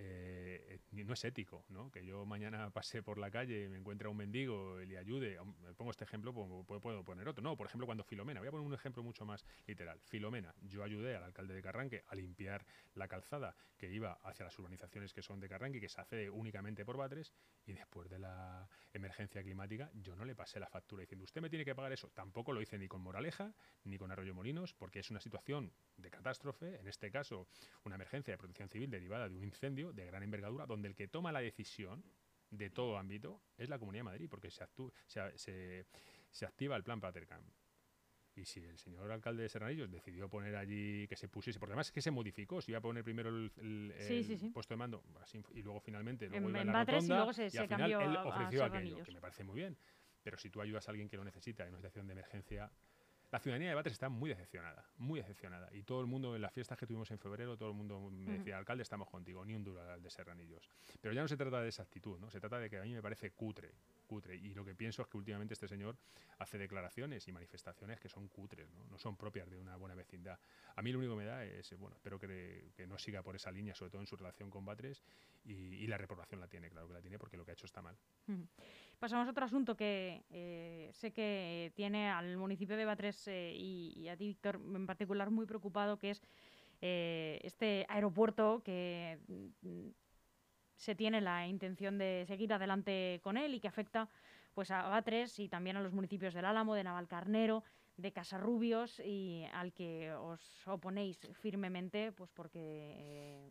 eh, 0.02 0.78
no 0.92 1.14
es 1.14 1.24
ético, 1.24 1.64
¿no? 1.68 1.90
Que 1.90 2.04
yo 2.04 2.24
mañana 2.24 2.70
pase 2.74 3.02
por 3.02 3.18
la 3.18 3.30
calle 3.30 3.64
y 3.64 3.68
me 3.68 3.78
encuentre 3.78 4.06
a 4.06 4.10
un 4.10 4.16
mendigo 4.16 4.80
y 4.80 4.86
le 4.86 4.98
ayude. 4.98 5.38
Pongo 5.76 5.90
este 5.90 6.04
ejemplo, 6.04 6.32
puedo, 6.32 6.80
puedo, 6.80 7.04
poner 7.04 7.28
otro. 7.28 7.42
No, 7.42 7.56
por 7.56 7.66
ejemplo, 7.66 7.86
cuando 7.86 8.04
Filomena, 8.04 8.40
voy 8.40 8.48
a 8.48 8.50
poner 8.50 8.66
un 8.66 8.74
ejemplo 8.74 9.02
mucho 9.02 9.24
más 9.24 9.44
literal. 9.66 10.00
Filomena, 10.04 10.54
yo 10.62 10.82
ayudé 10.82 11.16
al 11.16 11.24
alcalde 11.24 11.54
de 11.54 11.62
Carranque 11.62 12.02
a 12.08 12.14
limpiar 12.14 12.64
la 12.94 13.08
calzada 13.08 13.54
que 13.76 13.90
iba 13.92 14.12
hacia 14.22 14.44
las 14.44 14.58
urbanizaciones 14.58 15.12
que 15.12 15.22
son 15.22 15.40
de 15.40 15.48
Carranque, 15.48 15.80
que 15.80 15.88
se 15.88 16.00
hace 16.00 16.30
únicamente 16.30 16.84
por 16.84 16.96
Batres, 16.96 17.32
y 17.66 17.72
después 17.72 18.08
de 18.08 18.18
la 18.18 18.68
emergencia 18.92 19.42
climática, 19.42 19.90
yo 19.94 20.16
no 20.16 20.24
le 20.24 20.34
pasé 20.34 20.60
la 20.60 20.68
factura 20.68 21.00
diciendo, 21.02 21.24
usted 21.24 21.40
me 21.40 21.50
tiene 21.50 21.64
que 21.64 21.74
pagar 21.74 21.92
eso. 21.92 22.10
Tampoco 22.10 22.52
lo 22.52 22.60
hice 22.60 22.78
ni 22.78 22.88
con 22.88 23.00
Moraleja, 23.00 23.54
ni 23.84 23.98
con 23.98 24.10
Arroyo 24.10 24.34
Molinos, 24.34 24.74
porque 24.74 25.00
es 25.00 25.10
una 25.10 25.20
situación 25.20 25.72
de 25.96 26.10
catástrofe, 26.10 26.80
en 26.80 26.88
este 26.88 27.10
caso, 27.10 27.48
una 27.84 27.94
emergencia 27.94 28.32
de 28.32 28.38
protección 28.38 28.68
civil 28.68 28.90
derivada 28.90 29.28
de 29.28 29.36
un 29.36 29.44
incendio 29.44 29.89
de 29.92 30.06
gran 30.06 30.22
envergadura, 30.22 30.66
donde 30.66 30.88
el 30.88 30.94
que 30.94 31.08
toma 31.08 31.32
la 31.32 31.40
decisión 31.40 32.04
de 32.50 32.70
todo 32.70 32.98
ámbito 32.98 33.42
es 33.56 33.68
la 33.68 33.78
Comunidad 33.78 34.00
de 34.00 34.10
Madrid, 34.10 34.28
porque 34.28 34.50
se, 34.50 34.64
se, 35.06 35.86
se, 36.30 36.46
activa 36.46 36.76
el 36.76 36.82
plan 36.82 37.00
Patercam. 37.00 37.42
Y 38.34 38.44
si 38.44 38.60
el 38.60 38.78
señor 38.78 39.10
alcalde 39.10 39.42
de 39.42 39.48
Serranillos 39.48 39.90
decidió 39.90 40.28
poner 40.28 40.56
allí 40.56 41.06
que 41.08 41.16
se 41.16 41.28
pusiese, 41.28 41.58
porque 41.58 41.72
además 41.72 41.88
es 41.88 41.92
que 41.92 42.02
se 42.02 42.10
modificó, 42.10 42.60
si 42.60 42.70
iba 42.72 42.78
a 42.78 42.82
poner 42.82 43.04
primero 43.04 43.28
el, 43.28 44.50
puesto 44.52 44.74
de 44.74 44.78
mando 44.78 45.02
y 45.52 45.62
luego 45.62 45.80
finalmente 45.80 46.28
luego 46.28 46.48
en, 46.48 46.56
en 46.56 46.66
la 46.68 46.84
rotonda, 46.84 47.04
y 47.04 47.08
luego 47.08 47.32
se, 47.32 47.48
y 47.52 47.58
al 47.58 47.68
final 47.68 47.92
él 47.92 48.16
ofreció 48.16 48.64
aquello, 48.64 49.02
que 49.02 49.12
me 49.12 49.20
parece 49.20 49.44
muy 49.44 49.56
bien. 49.56 49.76
Pero 50.22 50.36
si 50.38 50.50
tú 50.50 50.60
ayudas 50.60 50.86
a 50.86 50.90
alguien 50.90 51.08
que 51.08 51.16
lo 51.16 51.24
necesita 51.24 51.64
en 51.64 51.70
una 51.70 51.78
situación 51.78 52.06
de 52.06 52.12
emergencia, 52.12 52.70
la 53.30 53.38
ciudadanía 53.38 53.68
de 53.68 53.74
Batres 53.74 53.92
está 53.92 54.08
muy 54.08 54.28
decepcionada, 54.30 54.84
muy 54.98 55.20
decepcionada. 55.20 55.68
Y 55.72 55.82
todo 55.84 56.00
el 56.00 56.06
mundo, 56.06 56.34
en 56.34 56.42
las 56.42 56.52
fiestas 56.52 56.76
que 56.76 56.86
tuvimos 56.86 57.10
en 57.10 57.18
febrero, 57.18 57.56
todo 57.56 57.68
el 57.68 57.76
mundo 57.76 58.10
me 58.10 58.38
decía, 58.38 58.58
alcalde, 58.58 58.82
estamos 58.82 59.08
contigo, 59.08 59.44
ni 59.44 59.54
un 59.54 59.62
duro 59.62 59.82
de 59.98 60.10
Serranillos. 60.10 60.68
Pero 61.00 61.14
ya 61.14 61.22
no 61.22 61.28
se 61.28 61.36
trata 61.36 61.60
de 61.60 61.68
esa 61.68 61.82
actitud, 61.82 62.18
¿no? 62.18 62.30
Se 62.30 62.40
trata 62.40 62.58
de 62.58 62.68
que 62.68 62.78
a 62.78 62.82
mí 62.82 62.92
me 62.92 63.02
parece 63.02 63.30
cutre, 63.30 63.72
Y 64.42 64.54
lo 64.54 64.64
que 64.64 64.74
pienso 64.74 65.02
es 65.02 65.08
que 65.08 65.16
últimamente 65.16 65.54
este 65.54 65.68
señor 65.68 65.96
hace 66.38 66.58
declaraciones 66.58 67.26
y 67.28 67.32
manifestaciones 67.32 68.00
que 68.00 68.08
son 68.08 68.28
cutres, 68.28 68.68
¿no? 68.72 68.84
No 68.86 68.98
son 68.98 69.16
propias 69.16 69.48
de 69.48 69.56
una 69.56 69.76
buena 69.76 69.94
vecindad. 69.94 70.38
A 70.74 70.82
mí 70.82 70.90
lo 70.90 70.98
único 70.98 71.14
que 71.14 71.18
me 71.18 71.24
da 71.24 71.44
es, 71.44 71.72
bueno, 71.78 71.96
espero 71.96 72.18
que, 72.18 72.72
no 72.88 72.98
siga 72.98 73.22
por 73.22 73.36
esa 73.36 73.50
línea, 73.52 73.74
sobre 73.74 73.90
todo 73.90 74.00
en 74.00 74.06
su 74.06 74.16
relación 74.16 74.50
con 74.50 74.64
Batres, 74.64 75.02
y, 75.44 75.86
la 75.86 75.96
reprobación 75.96 76.40
la 76.40 76.48
tiene, 76.48 76.70
claro 76.70 76.88
que 76.88 76.94
la 76.94 77.00
tiene, 77.00 77.18
porque 77.18 77.36
lo 77.36 77.44
que 77.44 77.52
ha 77.52 77.54
hecho 77.54 77.66
está 77.66 77.82
mal. 77.82 77.96
Pasamos 78.98 79.26
a 79.26 79.30
otro 79.30 79.44
asunto 79.44 79.76
que 79.76 80.24
eh, 80.30 80.90
sé 80.92 81.12
que 81.12 81.72
tiene 81.74 82.10
al 82.10 82.36
municipio 82.36 82.76
de 82.76 82.84
Batres 82.84 83.28
eh, 83.28 83.54
y, 83.56 84.08
a 84.08 84.16
ti, 84.16 84.26
Víctor, 84.26 84.56
en 84.56 84.86
particular 84.86 85.30
muy 85.30 85.46
preocupado, 85.46 85.98
que 85.98 86.10
es 86.10 86.22
eh, 86.80 87.40
este 87.42 87.86
aeropuerto 87.88 88.62
que 88.64 89.18
mm, 89.62 89.88
se 90.80 90.94
tiene 90.94 91.20
la 91.20 91.46
intención 91.46 91.98
de 91.98 92.24
seguir 92.26 92.52
adelante 92.54 93.20
con 93.22 93.36
él 93.36 93.54
y 93.54 93.60
que 93.60 93.68
afecta 93.68 94.08
pues 94.54 94.70
a 94.70 94.88
Batres 94.88 95.38
y 95.38 95.48
también 95.48 95.76
a 95.76 95.82
los 95.82 95.92
municipios 95.92 96.32
del 96.32 96.46
Álamo, 96.46 96.74
de 96.74 96.84
Navalcarnero, 96.84 97.62
de 97.98 98.12
Casarrubios 98.12 98.98
y 99.00 99.44
al 99.52 99.74
que 99.74 100.10
os 100.12 100.40
oponéis 100.66 101.20
firmemente, 101.34 102.12
pues 102.12 102.30
porque 102.30 103.46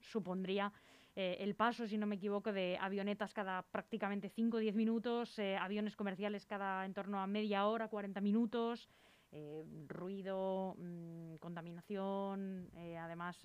supondría 0.00 0.72
eh, 1.16 1.36
el 1.40 1.56
paso, 1.56 1.88
si 1.88 1.98
no 1.98 2.06
me 2.06 2.14
equivoco, 2.14 2.52
de 2.52 2.78
avionetas 2.80 3.34
cada 3.34 3.62
prácticamente 3.62 4.28
5 4.28 4.56
o 4.56 4.60
10 4.60 4.76
minutos, 4.76 5.36
eh, 5.40 5.56
aviones 5.56 5.96
comerciales 5.96 6.46
cada 6.46 6.84
en 6.86 6.94
torno 6.94 7.20
a 7.20 7.26
media 7.26 7.66
hora, 7.66 7.88
40 7.88 8.20
minutos. 8.20 8.88
Eh, 9.36 9.64
ruido, 9.88 10.76
mm, 10.78 11.36
contaminación, 11.36 12.70
además 13.00 13.40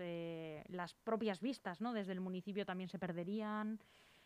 las 0.68 0.94
propias 0.94 1.42
vistas 1.42 1.82
¿no? 1.82 1.94
desde 1.94 2.12
el 2.12 2.22
municipio 2.22 2.64
también 2.64 2.90
se 2.90 3.00
perderían. 3.00 3.80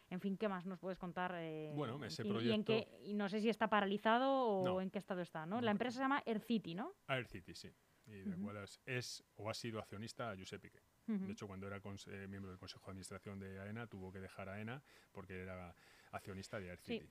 En 0.10 0.20
fin, 0.20 0.38
¿qué 0.38 0.50
más 0.50 0.66
nos 0.66 0.78
puedes 0.78 1.00
contar? 1.00 1.32
bueno, 1.74 2.04
ese 2.04 2.24
y, 2.24 2.30
proyecto... 2.30 2.74
Y, 3.06 3.14
no 3.14 3.30
sé 3.30 3.40
si 3.40 3.50
está 3.50 3.70
paralizado 3.70 4.30
o 4.30 4.82
en 4.82 4.92
qué 4.92 5.00
estado 5.00 5.22
está, 5.22 5.46
¿no? 5.46 5.62
La 5.62 5.72
empresa 5.72 5.98
se 5.98 6.04
llama 6.04 6.22
Air 6.26 6.42
City, 6.42 6.76
¿no? 6.76 6.94
Air 7.08 7.26
City, 7.26 7.56
sí. 7.56 7.70
Y 8.06 8.22
de 8.22 8.36
cual 8.36 8.58
es, 8.86 9.24
o 9.36 9.50
ha 9.50 9.54
sido 9.54 9.80
accionista 9.80 10.30
a 10.30 10.36
Giuseppe 10.36 10.70
Piqué. 10.70 10.84
De 11.06 11.32
hecho, 11.32 11.48
cuando 11.48 11.68
era 11.68 11.78
eh, 11.78 12.28
miembro 12.28 12.50
del 12.50 12.60
Consejo 12.60 12.86
de 12.86 12.92
Administración 12.92 13.40
de 13.40 13.60
AENA, 13.60 13.88
tuvo 13.88 14.12
que 14.12 14.20
dejar 14.20 14.50
AENA 14.50 14.82
porque 15.12 15.42
era 15.42 15.76
accionista 16.12 16.60
de 16.60 16.70
Air 16.70 16.80
City. 16.80 17.10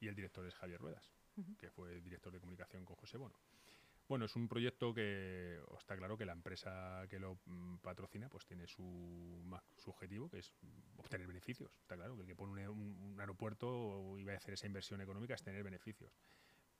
Y 0.00 0.08
el 0.08 0.14
director 0.14 0.46
es 0.46 0.54
Javier 0.54 0.80
Ruedas, 0.80 1.12
que 1.58 1.70
fue 1.70 2.00
director 2.00 2.32
de 2.32 2.40
comunicación 2.40 2.84
con 2.84 2.96
José 2.96 3.18
Bono. 3.18 3.34
Bueno, 4.08 4.24
es 4.24 4.34
un 4.36 4.48
proyecto 4.48 4.94
que 4.94 5.60
está 5.78 5.96
claro 5.96 6.16
que 6.16 6.24
la 6.24 6.32
empresa 6.32 7.04
que 7.08 7.18
lo 7.18 7.38
mm, 7.44 7.76
patrocina 7.78 8.28
pues 8.28 8.46
tiene 8.46 8.66
su, 8.66 9.44
su, 9.76 9.90
objetivo, 9.90 10.30
que 10.30 10.38
es 10.38 10.52
obtener 10.96 11.26
beneficios. 11.26 11.76
Está 11.82 11.96
claro 11.96 12.16
que 12.16 12.22
el 12.22 12.26
que 12.26 12.34
pone 12.34 12.68
un, 12.68 12.96
un 12.98 13.20
aeropuerto 13.20 14.18
y 14.18 14.24
va 14.24 14.32
a 14.32 14.36
hacer 14.36 14.54
esa 14.54 14.66
inversión 14.66 15.00
económica 15.00 15.34
es 15.34 15.42
tener 15.42 15.62
beneficios 15.62 16.18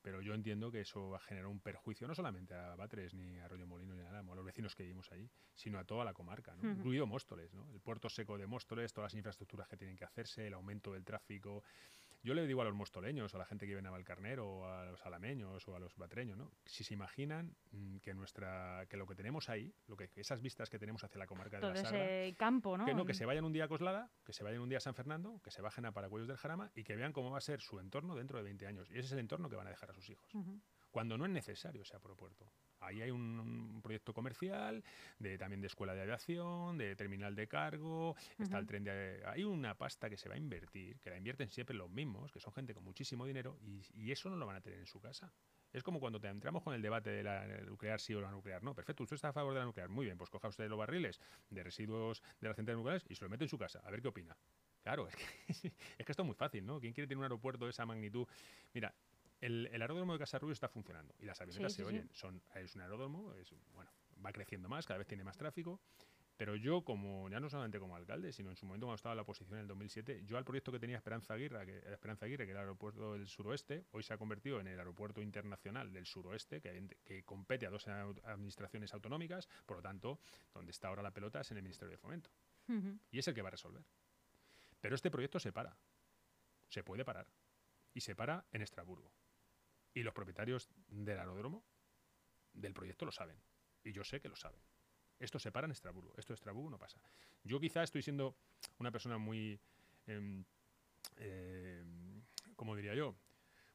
pero 0.02 0.22
yo 0.22 0.34
entiendo 0.34 0.70
que 0.70 0.80
eso 0.80 1.10
va 1.10 1.18
a 1.18 1.20
generar 1.20 1.48
un 1.48 1.60
perjuicio 1.60 2.06
no 2.06 2.14
solamente 2.14 2.54
a 2.54 2.74
Batres 2.76 3.14
ni 3.14 3.38
a 3.38 3.44
Arroyo 3.44 3.66
Molino 3.66 3.94
ni 3.94 4.00
a, 4.00 4.10
nada, 4.10 4.20
a 4.20 4.34
los 4.34 4.44
vecinos 4.44 4.74
que 4.74 4.82
vivimos 4.82 5.10
ahí, 5.12 5.28
sino 5.54 5.78
a 5.78 5.84
toda 5.84 6.04
la 6.04 6.14
comarca, 6.14 6.54
incluido 6.62 7.06
Móstoles, 7.06 7.52
¿no? 7.52 7.70
el 7.72 7.80
puerto 7.80 8.08
seco 8.08 8.38
de 8.38 8.46
Móstoles, 8.46 8.92
todas 8.92 9.12
las 9.12 9.18
infraestructuras 9.18 9.68
que 9.68 9.76
tienen 9.76 9.96
que 9.96 10.04
hacerse, 10.04 10.46
el 10.46 10.54
aumento 10.54 10.92
del 10.92 11.04
tráfico. 11.04 11.62
Yo 12.22 12.34
le 12.34 12.46
digo 12.46 12.62
a 12.62 12.64
los 12.64 12.74
mostoleños, 12.74 13.34
a 13.34 13.38
la 13.38 13.44
gente 13.44 13.64
que 13.64 13.70
vive 13.70 13.78
en 13.78 13.84
Navalcarnero, 13.84 14.48
o 14.48 14.64
a 14.66 14.84
los 14.86 15.04
alameños, 15.06 15.66
o 15.68 15.76
a 15.76 15.78
los 15.78 15.96
batreños, 15.96 16.36
¿no? 16.36 16.50
si 16.64 16.84
se 16.84 16.94
imaginan 16.94 17.56
mm, 17.70 17.98
que 17.98 18.14
nuestra 18.14 18.86
que 18.88 18.96
lo 18.96 19.06
que 19.06 19.14
tenemos 19.14 19.48
ahí, 19.48 19.72
lo 19.86 19.96
que 19.96 20.10
esas 20.16 20.42
vistas 20.42 20.68
que 20.68 20.78
tenemos 20.78 21.04
hacia 21.04 21.18
la 21.18 21.26
comarca 21.26 21.60
de 21.60 21.66
la 21.66 21.80
ese 21.80 22.36
campo, 22.36 22.76
¿no? 22.76 22.84
Que, 22.84 22.94
no, 22.94 23.04
que 23.04 23.14
se 23.14 23.24
vayan 23.24 23.44
un 23.44 23.52
día 23.52 23.64
a 23.64 23.68
Coslada, 23.68 24.10
que 24.24 24.32
se 24.32 24.44
vayan 24.44 24.60
un 24.60 24.68
día 24.68 24.78
a 24.78 24.80
San 24.80 24.94
Fernando, 24.94 25.40
que 25.42 25.50
se 25.50 25.62
bajen 25.62 25.86
a 25.86 25.92
Paracuellos 25.92 26.28
del 26.28 26.36
Jarama 26.36 26.70
y 26.74 26.84
que 26.84 26.96
vean 26.96 27.12
cómo 27.12 27.30
va 27.30 27.38
a 27.38 27.42
ser 27.42 27.60
su 27.60 27.78
entorno 27.78 28.14
dentro 28.14 28.38
de 28.38 28.44
20 28.44 28.66
años. 28.66 28.90
Y 28.90 28.94
ese 28.94 29.06
es 29.06 29.12
el 29.12 29.20
entorno 29.20 29.48
que 29.48 29.56
van 29.56 29.66
a 29.66 29.70
dejar 29.70 29.90
a 29.90 29.94
sus 29.94 30.08
hijos. 30.10 30.30
Cuando 30.90 31.16
no 31.16 31.24
es 31.24 31.30
necesario 31.30 31.82
ese 31.82 31.96
aeropuerto. 31.96 32.50
Ahí 32.80 33.02
hay 33.02 33.10
un, 33.10 33.80
proyecto 33.82 34.12
comercial, 34.12 34.84
de, 35.18 35.38
también 35.38 35.60
de 35.60 35.66
escuela 35.66 35.94
de 35.94 36.02
aviación, 36.02 36.78
de 36.78 36.94
terminal 36.96 37.34
de 37.34 37.48
cargo, 37.48 38.16
está 38.38 38.58
el 38.58 38.66
tren 38.66 38.84
de... 38.84 39.22
Hay 39.26 39.44
una 39.44 39.76
pasta 39.76 40.08
que 40.08 40.16
se 40.16 40.28
va 40.28 40.34
a 40.34 40.38
invertir, 40.38 40.98
que 41.00 41.10
la 41.10 41.16
invierten 41.16 41.48
siempre 41.48 41.76
los 41.76 41.90
mismos, 41.90 42.32
que 42.32 42.40
son 42.40 42.52
gente 42.52 42.74
con 42.74 42.84
muchísimo 42.84 43.26
dinero, 43.26 43.58
y, 43.62 44.10
eso 44.10 44.30
no 44.30 44.36
lo 44.36 44.46
van 44.46 44.56
a 44.56 44.60
tener 44.60 44.78
en 44.78 44.86
su 44.86 45.00
casa. 45.00 45.32
Es 45.70 45.82
como 45.82 46.00
cuando 46.00 46.18
te 46.18 46.28
entramos 46.28 46.62
con 46.62 46.74
el 46.74 46.80
debate 46.80 47.10
de 47.10 47.22
la 47.22 47.46
nuclear 47.62 48.00
sí 48.00 48.14
o 48.14 48.22
la 48.22 48.30
nuclear 48.30 48.62
no. 48.62 48.74
Perfecto, 48.74 49.02
usted 49.02 49.16
está 49.16 49.28
a 49.28 49.32
favor 49.32 49.52
de 49.52 49.60
la 49.60 49.66
nuclear. 49.66 49.90
Muy 49.90 50.06
bien, 50.06 50.16
pues 50.16 50.30
coja 50.30 50.48
usted 50.48 50.66
los 50.68 50.78
barriles 50.78 51.20
de 51.50 51.62
residuos 51.62 52.22
de 52.40 52.48
las 52.48 52.56
centrales 52.56 52.78
nucleares 52.78 53.04
y 53.08 53.14
se 53.14 53.24
lo 53.24 53.30
mete 53.30 53.44
en 53.44 53.50
su 53.50 53.58
casa, 53.58 53.80
a 53.84 53.90
ver 53.90 54.00
qué 54.00 54.08
opina. 54.08 54.36
Claro, 54.82 55.06
es 55.06 55.14
que, 55.14 55.24
es 55.98 56.06
que 56.06 56.12
esto 56.12 56.22
es 56.22 56.26
muy 56.26 56.34
fácil, 56.34 56.64
¿no? 56.64 56.80
¿Quién 56.80 56.94
quiere 56.94 57.06
tener 57.06 57.18
un 57.18 57.24
aeropuerto 57.24 57.66
de 57.66 57.72
esa 57.72 57.84
magnitud? 57.84 58.26
Mira, 58.72 58.94
el, 59.40 59.68
aeródromo 59.80 60.12
de 60.12 60.18
Casarrubio 60.18 60.52
está 60.52 60.68
funcionando 60.68 61.14
y 61.18 61.26
las 61.26 61.40
avionetas 61.40 61.72
se 61.72 61.84
oyen. 61.84 62.10
Son, 62.12 62.42
es 62.54 62.74
un 62.74 62.82
aeródromo, 62.82 63.32
es, 63.34 63.54
bueno, 63.72 63.90
va 64.24 64.32
creciendo 64.32 64.68
más, 64.68 64.86
cada 64.86 64.98
vez 64.98 65.06
tiene 65.06 65.24
más 65.24 65.36
tráfico. 65.36 65.80
Pero 66.38 66.54
yo, 66.54 66.84
como 66.84 67.28
ya 67.28 67.40
no 67.40 67.50
solamente 67.50 67.80
como 67.80 67.96
alcalde, 67.96 68.32
sino 68.32 68.50
en 68.50 68.56
su 68.56 68.64
momento 68.64 68.86
cuando 68.86 68.94
estaba 68.94 69.12
en 69.12 69.16
la 69.16 69.22
oposición 69.22 69.58
en 69.58 69.62
el 69.62 69.66
2007, 69.66 70.22
yo 70.24 70.38
al 70.38 70.44
proyecto 70.44 70.70
que 70.70 70.78
tenía 70.78 70.96
Esperanza 70.96 71.34
Aguirre, 71.34 71.66
que, 71.66 71.78
Esperanza 71.92 72.26
Aguirre, 72.26 72.44
que 72.44 72.52
era 72.52 72.60
el 72.60 72.66
aeropuerto 72.66 73.14
del 73.14 73.26
suroeste, 73.26 73.86
hoy 73.90 74.04
se 74.04 74.14
ha 74.14 74.18
convertido 74.18 74.60
en 74.60 74.68
el 74.68 74.78
aeropuerto 74.78 75.20
internacional 75.20 75.92
del 75.92 76.06
suroeste, 76.06 76.60
que, 76.60 76.96
que 77.04 77.24
compete 77.24 77.66
a 77.66 77.70
dos 77.70 77.88
administraciones 77.88 78.94
autonómicas, 78.94 79.48
por 79.66 79.78
lo 79.78 79.82
tanto, 79.82 80.20
donde 80.54 80.70
está 80.70 80.86
ahora 80.86 81.02
la 81.02 81.10
pelota 81.10 81.40
es 81.40 81.50
en 81.50 81.56
el 81.56 81.64
Ministerio 81.64 81.90
de 81.90 81.98
Fomento. 81.98 82.30
Y 83.10 83.18
es 83.18 83.26
el 83.26 83.34
que 83.34 83.42
va 83.42 83.48
a 83.48 83.52
resolver. 83.52 83.82
Pero 84.80 84.94
este 84.94 85.10
proyecto 85.10 85.40
se 85.40 85.52
para. 85.52 85.76
Se 86.68 86.84
puede 86.84 87.04
parar. 87.04 87.26
Y 87.94 88.00
se 88.00 88.14
para 88.14 88.46
en 88.52 88.62
Estrasburgo. 88.62 89.10
Y 89.98 90.04
los 90.04 90.14
propietarios 90.14 90.70
del 90.86 91.18
aeródromo, 91.18 91.64
del 92.52 92.72
proyecto, 92.72 93.04
lo 93.04 93.10
saben. 93.10 93.36
Y 93.82 93.90
yo 93.90 94.04
sé 94.04 94.20
que 94.20 94.28
lo 94.28 94.36
saben. 94.36 94.60
Esto 95.18 95.40
se 95.40 95.50
para 95.50 95.64
en 95.64 95.72
Estrasburgo. 95.72 96.14
Esto 96.16 96.34
de 96.34 96.36
Estrasburgo 96.36 96.70
no 96.70 96.78
pasa. 96.78 97.00
Yo 97.42 97.58
quizá 97.58 97.82
estoy 97.82 98.02
siendo 98.02 98.36
una 98.78 98.92
persona 98.92 99.18
muy, 99.18 99.58
eh, 100.06 101.84
¿cómo 102.54 102.76
diría 102.76 102.94
yo? 102.94 103.16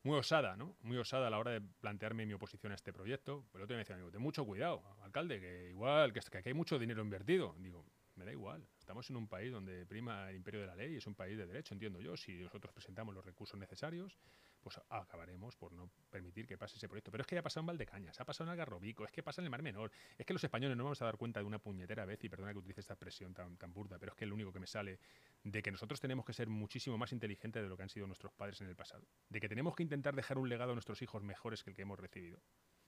Muy 0.03 0.17
osada, 0.17 0.55
¿no? 0.55 0.77
Muy 0.79 0.95
osada 0.95 1.27
a 1.27 1.29
la 1.29 1.39
hora 1.39 1.51
de 1.51 1.59
plantearme 1.59 2.25
mi 2.25 2.36
oposición 2.36 2.71
a 2.71 2.75
este 2.75 2.93
proyecto. 2.93 3.45
Pero 3.51 3.65
otro 3.65 3.73
día 3.73 3.79
me 3.79 3.83
decía, 3.83 3.95
amigo, 3.95 4.09
ten 4.09 4.21
mucho 4.21 4.45
cuidado, 4.45 4.81
alcalde, 5.01 5.41
que 5.41 5.71
igual, 5.71 6.13
que, 6.13 6.21
que 6.21 6.38
aquí 6.38 6.47
hay 6.47 6.55
mucho 6.55 6.79
dinero 6.79 7.01
invertido. 7.01 7.53
Digo, 7.59 7.86
me 8.15 8.23
da 8.23 8.31
igual. 8.31 8.65
Estamos 8.79 9.09
en 9.09 9.17
un 9.17 9.27
país 9.27 9.51
donde 9.51 9.86
prima 9.86 10.29
el 10.29 10.38
imperio 10.38 10.62
de 10.62 10.67
la 10.67 10.75
ley, 10.77 10.95
es 10.95 11.05
un 11.05 11.15
país 11.15 11.38
de 11.38 11.45
derecho, 11.45 11.73
entiendo 11.73 11.99
yo. 11.99 12.15
Si 12.15 12.38
nosotros 12.43 12.71
presentamos 12.71 13.13
los 13.13 13.25
recursos 13.25 13.59
necesarios, 13.59 14.17
pues 14.63 14.80
acabaremos 14.89 15.56
por 15.56 15.73
no 15.73 15.89
permitir 16.10 16.47
que 16.47 16.58
pase 16.58 16.78
ese 16.78 16.88
proyecto. 16.88 17.12
Pero 17.12 17.21
es 17.21 17.28
que 17.28 17.36
ya 17.36 17.41
ha 17.41 17.43
pasado 17.43 17.62
en 17.62 17.67
Valdecañas, 17.67 18.19
ha 18.19 18.26
pasado 18.26 18.49
en 18.49 18.52
Algarrobico, 18.52 19.04
es 19.06 19.12
que 19.12 19.21
pasa 19.21 19.41
en 19.41 19.45
el 19.45 19.52
Mar 19.52 19.62
Menor. 19.62 19.91
Es 20.17 20.26
que 20.26 20.34
los 20.34 20.43
españoles 20.43 20.78
no 20.78 20.86
vamos 20.86 21.02
a 21.02 21.06
dar 21.06 21.17
cuenta 21.17 21.39
de 21.39 21.45
una 21.45 21.60
puñetera 21.60 22.06
vez, 22.06 22.23
y 22.23 22.30
perdona 22.30 22.54
que 22.54 22.60
utilice 22.60 22.82
esta 22.82 22.93
expresión 22.93 23.34
tan, 23.34 23.58
tan 23.58 23.73
burda, 23.73 23.99
pero 23.99 24.13
es 24.13 24.17
que 24.17 24.26
es 24.26 24.30
lo 24.30 24.36
único 24.36 24.54
que 24.54 24.60
me 24.60 24.67
sale 24.67 24.99
de 25.43 25.62
que 25.62 25.71
nosotros 25.71 25.99
tenemos 25.99 26.26
que 26.26 26.34
ser 26.34 26.47
muchísimo 26.47 26.97
más 26.97 27.12
inteligentes 27.12 27.62
de 27.62 27.67
lo 27.67 27.76
que 27.76 27.84
han 27.84 27.89
sido 27.89 28.08
nuestros 28.08 28.34
padres 28.34 28.62
en 28.62 28.67
el 28.67 28.76
pasado. 28.76 29.06
De 29.30 29.39
que 29.39 29.49
tenemos 29.49 29.76
que 29.76 29.84
intentar 29.84 30.15
dejar 30.15 30.38
un 30.38 30.47
legado 30.47 30.71
a 30.71 30.76
nuestros 30.76 31.02
hijos 31.02 31.21
mejores 31.23 31.63
que 31.63 31.71
el 31.71 31.76
que 31.76 31.82
hemos 31.82 31.99
recibido 31.99 32.41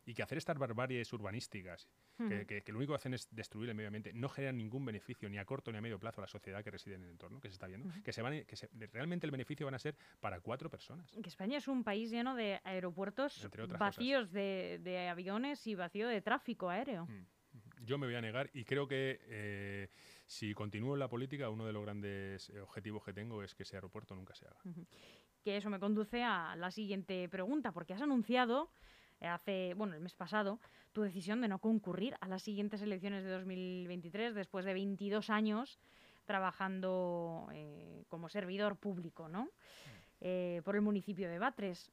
y 0.05 0.13
que 0.13 0.23
hacer 0.23 0.37
estas 0.37 0.57
barbaries 0.57 1.11
urbanísticas, 1.13 1.89
que, 2.17 2.63
lo 2.67 2.77
único 2.77 2.93
que 2.93 2.97
hacen 2.97 3.13
es 3.13 3.27
destruir 3.31 3.69
el 3.69 3.75
medio 3.75 3.87
ambiente, 3.87 4.13
no 4.13 4.29
generan 4.29 4.57
ningún 4.57 4.85
beneficio 4.85 5.29
ni 5.29 5.37
a 5.37 5.45
corto 5.45 5.71
ni 5.71 5.79
a 5.79 5.81
medio 5.81 5.99
plazo 5.99 6.21
a 6.21 6.23
la 6.23 6.27
sociedad 6.27 6.63
que 6.63 6.71
reside 6.71 6.95
en 6.95 7.03
el 7.03 7.09
entorno, 7.09 7.41
que 7.41 7.49
se 7.49 7.53
está 7.53 7.67
viendo, 7.67 7.91
que, 8.03 8.13
se 8.13 8.21
van, 8.21 8.45
que 8.45 8.87
realmente 8.93 9.25
el 9.25 9.31
beneficio 9.31 9.65
van 9.65 9.75
a 9.75 9.79
ser 9.79 9.95
para 10.19 10.39
cuatro 10.39 10.69
personas. 10.69 11.11
Que 11.11 11.29
España 11.29 11.57
es 11.57 11.67
un 11.67 11.83
país 11.83 12.11
lleno 12.11 12.35
de 12.35 12.61
aeropuertos 12.63 13.49
vacíos 13.79 14.31
de, 14.31 15.07
aviones 15.09 15.65
y 15.67 15.75
vacío 15.75 16.07
de 16.07 16.21
tráfico 16.21 16.69
aéreo. 16.69 17.07
Yo 17.81 17.97
me 17.97 18.07
voy 18.07 18.15
a 18.15 18.21
negar 18.21 18.49
y 18.53 18.65
creo 18.65 18.87
que 18.87 19.19
eh, 19.27 19.89
si 20.25 20.53
continúo 20.53 20.93
en 20.93 20.99
la 20.99 21.07
política, 21.07 21.49
uno 21.49 21.65
de 21.65 21.73
los 21.73 21.83
grandes 21.83 22.49
eh, 22.49 22.59
objetivos 22.59 23.03
que 23.03 23.13
tengo 23.13 23.43
es 23.43 23.53
que 23.53 23.63
ese 23.63 23.75
aeropuerto 23.77 24.15
nunca 24.15 24.33
se 24.35 24.45
haga. 24.47 24.59
Que 25.41 25.57
eso 25.57 25.69
me 25.69 25.79
conduce 25.79 26.23
a 26.23 26.55
la 26.55 26.71
siguiente 26.71 27.29
pregunta, 27.29 27.71
porque 27.71 27.93
has 27.93 28.01
anunciado 28.01 28.71
hace, 29.21 29.73
bueno, 29.75 29.93
el 29.93 30.01
mes 30.01 30.15
pasado, 30.15 30.59
tu 30.91 31.01
decisión 31.01 31.41
de 31.41 31.47
no 31.47 31.59
concurrir 31.59 32.15
a 32.21 32.27
las 32.27 32.43
siguientes 32.43 32.81
elecciones 32.81 33.23
de 33.23 33.31
2023 33.31 34.35
después 34.35 34.65
de 34.65 34.73
22 34.73 35.29
años 35.29 35.79
trabajando 36.25 37.47
eh, 37.53 38.03
como 38.07 38.29
servidor 38.29 38.77
público, 38.77 39.29
¿no? 39.29 39.49
Eh, 40.21 40.61
por 40.65 40.75
el 40.75 40.81
municipio 40.81 41.29
de 41.29 41.39
Batres. 41.39 41.91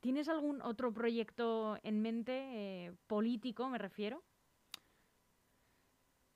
¿Tienes 0.00 0.28
algún 0.28 0.62
otro 0.62 0.92
proyecto 0.92 1.78
en 1.82 2.00
mente, 2.02 2.92
político 3.06 3.68
me 3.68 3.78
refiero? 3.78 4.24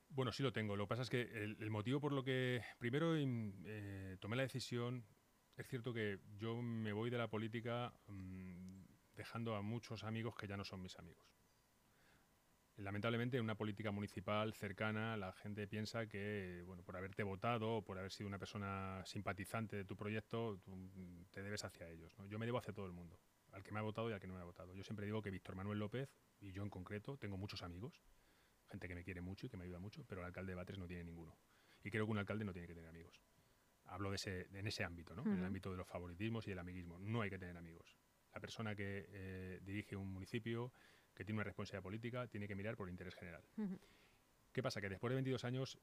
Bueno, 0.08 0.30
sí 0.30 0.42
lo 0.42 0.52
tengo. 0.52 0.76
Lo 0.76 0.84
que 0.84 0.88
pasa 0.88 1.02
es 1.02 1.10
que 1.10 1.22
el, 1.22 1.70
motivo 1.70 2.00
por 2.00 2.12
lo 2.12 2.22
que 2.22 2.62
primero 2.78 3.14
tomé 4.20 4.36
la 4.36 4.42
decisión, 4.42 5.04
es 5.56 5.66
cierto 5.68 5.92
que 5.92 6.20
yo 6.36 6.60
me 6.62 6.92
voy 6.92 7.10
de 7.10 7.18
la 7.18 7.28
política 7.28 7.92
mm, 8.06 8.55
dejando 9.16 9.56
a 9.56 9.62
muchos 9.62 10.04
amigos 10.04 10.36
que 10.36 10.46
ya 10.46 10.56
no 10.56 10.64
son 10.64 10.82
mis 10.82 10.98
amigos. 10.98 11.24
Lamentablemente, 12.76 13.38
en 13.38 13.42
una 13.42 13.54
política 13.54 13.90
municipal 13.90 14.52
cercana, 14.52 15.16
la 15.16 15.32
gente 15.32 15.66
piensa 15.66 16.06
que, 16.06 16.62
bueno, 16.66 16.82
por 16.82 16.94
haberte 16.94 17.22
votado 17.22 17.76
o 17.76 17.82
por 17.82 17.98
haber 17.98 18.12
sido 18.12 18.28
una 18.28 18.38
persona 18.38 19.02
simpatizante 19.06 19.76
de 19.76 19.84
tu 19.86 19.96
proyecto, 19.96 20.60
te 21.30 21.42
debes 21.42 21.64
hacia 21.64 21.88
ellos. 21.88 22.14
Yo 22.28 22.38
me 22.38 22.44
debo 22.44 22.58
hacia 22.58 22.74
todo 22.74 22.84
el 22.84 22.92
mundo, 22.92 23.18
al 23.52 23.62
que 23.62 23.72
me 23.72 23.78
ha 23.78 23.82
votado 23.82 24.10
y 24.10 24.12
al 24.12 24.20
que 24.20 24.26
no 24.26 24.34
me 24.34 24.40
ha 24.40 24.44
votado. 24.44 24.74
Yo 24.74 24.84
siempre 24.84 25.06
digo 25.06 25.22
que 25.22 25.30
Víctor 25.30 25.56
Manuel 25.56 25.78
López, 25.78 26.10
y 26.38 26.52
yo 26.52 26.62
en 26.62 26.68
concreto, 26.68 27.16
tengo 27.16 27.38
muchos 27.38 27.62
amigos, 27.62 28.02
gente 28.68 28.88
que 28.88 28.94
me 28.94 29.04
quiere 29.04 29.22
mucho 29.22 29.46
y 29.46 29.48
que 29.48 29.56
me 29.56 29.64
ayuda 29.64 29.78
mucho, 29.78 30.04
pero 30.06 30.20
el 30.20 30.26
alcalde 30.26 30.52
de 30.52 30.56
Batres 30.56 30.78
no 30.78 30.86
tiene 30.86 31.04
ninguno. 31.04 31.34
Y 31.82 31.90
creo 31.90 32.04
que 32.04 32.12
un 32.12 32.18
alcalde 32.18 32.44
no 32.44 32.52
tiene 32.52 32.68
que 32.68 32.74
tener 32.74 32.90
amigos. 32.90 33.22
Hablo 33.86 34.10
de 34.10 34.16
ese, 34.16 34.48
en 34.52 34.66
ese 34.66 34.84
ámbito, 34.84 35.14
¿no? 35.14 35.22
en 35.22 35.38
el 35.38 35.44
ámbito 35.44 35.70
de 35.70 35.78
los 35.78 35.86
favoritismos 35.86 36.46
y 36.46 36.50
el 36.50 36.58
amiguismo. 36.58 36.98
No 36.98 37.22
hay 37.22 37.30
que 37.30 37.38
tener 37.38 37.56
amigos 37.56 37.96
la 38.36 38.40
persona 38.40 38.76
que 38.76 39.06
eh, 39.08 39.60
dirige 39.64 39.96
un 39.96 40.12
municipio, 40.12 40.70
que 41.14 41.24
tiene 41.24 41.38
una 41.38 41.44
responsabilidad 41.44 41.82
política, 41.82 42.26
tiene 42.26 42.46
que 42.46 42.54
mirar 42.54 42.76
por 42.76 42.86
el 42.86 42.92
interés 42.92 43.14
general. 43.14 43.42
¿Qué 44.52 44.62
pasa? 44.62 44.78
Que 44.78 44.90
después 44.90 45.10
de 45.10 45.14
22 45.14 45.42
años 45.44 45.78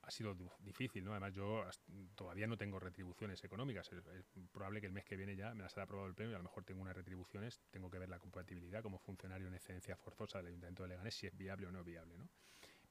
ha 0.00 0.10
sido 0.10 0.34
difícil, 0.60 1.04
¿no? 1.04 1.10
Además, 1.10 1.34
yo 1.34 1.66
todavía 2.14 2.46
no 2.46 2.56
tengo 2.56 2.80
retribuciones 2.80 3.44
económicas. 3.44 3.90
Es, 3.92 4.24
probable 4.50 4.80
que 4.80 4.86
el 4.86 4.94
mes 4.94 5.04
que 5.04 5.16
viene 5.16 5.36
ya 5.36 5.52
me 5.52 5.64
las 5.64 5.76
haya 5.76 5.84
aprobado 5.84 6.08
el 6.08 6.14
premio 6.14 6.32
y 6.32 6.34
a 6.34 6.38
lo 6.38 6.44
mejor 6.44 6.64
tengo 6.64 6.80
unas 6.80 6.96
retribuciones. 6.96 7.60
Tengo 7.70 7.90
que 7.90 7.98
ver 7.98 8.08
la 8.08 8.18
compatibilidad 8.18 8.82
como 8.82 8.98
funcionario 8.98 9.48
en 9.48 9.54
excedencia 9.54 9.94
forzosa 9.94 10.38
del 10.38 10.46
Ayuntamiento 10.46 10.84
de 10.84 10.88
Leganés, 10.88 11.14
si 11.14 11.26
es 11.26 11.36
viable 11.36 11.66
o 11.66 11.72
no 11.72 11.80
es 11.80 11.84
viable, 11.84 12.16
¿no? 12.16 12.26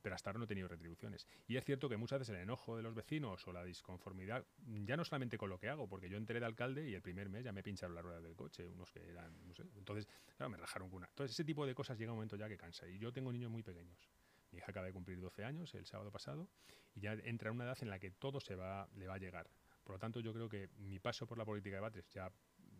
Pero 0.02 0.16
hasta 0.16 0.30
ahora 0.30 0.40
no 0.40 0.46
he 0.46 0.48
tenido 0.48 0.68
retribuciones. 0.68 1.28
Y 1.48 1.58
es 1.58 1.64
cierto 1.64 1.90
que 1.90 1.98
muchas 1.98 2.20
veces 2.20 2.36
el 2.36 2.42
enojo 2.42 2.78
de 2.78 2.84
los 2.84 2.96
vecinos 2.96 3.48
o 3.48 3.54
la 3.54 3.64
disconformidad, 3.64 4.46
ya 4.86 4.98
no 4.98 5.06
solamente 5.06 5.38
con 5.38 5.50
lo 5.50 5.60
que 5.60 5.70
hago, 5.70 5.88
porque 5.88 6.10
yo 6.10 6.18
entré 6.18 6.40
de 6.40 6.46
alcalde 6.46 6.90
y 6.90 6.96
el 6.96 7.02
primer 7.02 7.30
mes 7.30 7.44
ya 7.44 7.52
me 7.52 7.64
pincharon 7.64 7.96
la 7.96 8.02
rueda 8.02 8.22
del 8.22 8.36
coche, 8.36 8.68
unos 8.68 8.92
que 8.92 9.10
eran, 9.10 9.48
no 9.48 9.54
sé, 9.54 9.64
entonces, 9.76 10.08
claro, 10.36 10.50
me 10.50 10.58
rajaron 10.58 10.90
con 10.90 10.98
una. 10.98 11.08
Entonces, 11.08 11.36
ese 11.36 11.44
tipo 11.44 11.66
de 11.66 11.76
cosas 11.76 11.98
llega 11.98 12.12
un 12.12 12.18
momento 12.18 12.36
ya 12.36 12.48
que 12.48 12.58
cansa. 12.58 12.88
Y 12.88 12.98
yo 12.98 13.12
tengo 13.12 13.32
niños 13.32 13.52
muy 13.52 13.64
pequeños. 13.64 14.10
Mi 14.52 14.58
hija 14.58 14.72
acaba 14.72 14.86
de 14.86 14.94
cumplir 14.94 15.20
12 15.20 15.46
años 15.46 15.74
el 15.76 15.86
sábado 15.86 16.12
pasado 16.12 16.50
y 16.94 17.02
ya 17.02 17.14
entra 17.14 17.50
en 17.50 17.56
una 17.56 17.66
edad 17.66 17.78
en 17.82 17.90
la 17.90 18.00
que 18.00 18.12
todo 18.12 18.40
se 18.40 18.56
va, 18.56 18.90
le 18.96 19.08
va 19.08 19.16
a 19.16 19.18
llegar. 19.18 19.50
Por 19.84 19.96
lo 19.96 20.00
tanto, 20.00 20.20
yo 20.20 20.34
creo 20.34 20.50
que 20.50 20.70
mi 20.78 21.00
paso 21.00 21.26
por 21.26 21.38
la 21.38 21.46
política 21.46 21.76
de 21.76 21.82
Batres 21.82 22.10
ya 22.10 22.32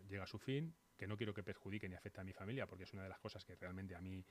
llega 0.08 0.24
a 0.24 0.26
su 0.26 0.38
fin, 0.38 0.74
que 1.02 1.08
no 1.08 1.16
quiero 1.16 1.34
que 1.34 1.42
perjudique 1.42 1.88
ni 1.88 1.96
afecte 1.96 2.20
a 2.20 2.24
mi 2.24 2.32
familia, 2.32 2.68
porque 2.68 2.84
es 2.84 2.92
una 2.92 3.02
de 3.02 3.08
las 3.08 3.18
cosas 3.18 3.44
que 3.44 3.56
realmente 3.56 3.96
a 3.96 4.00
mí 4.00 4.24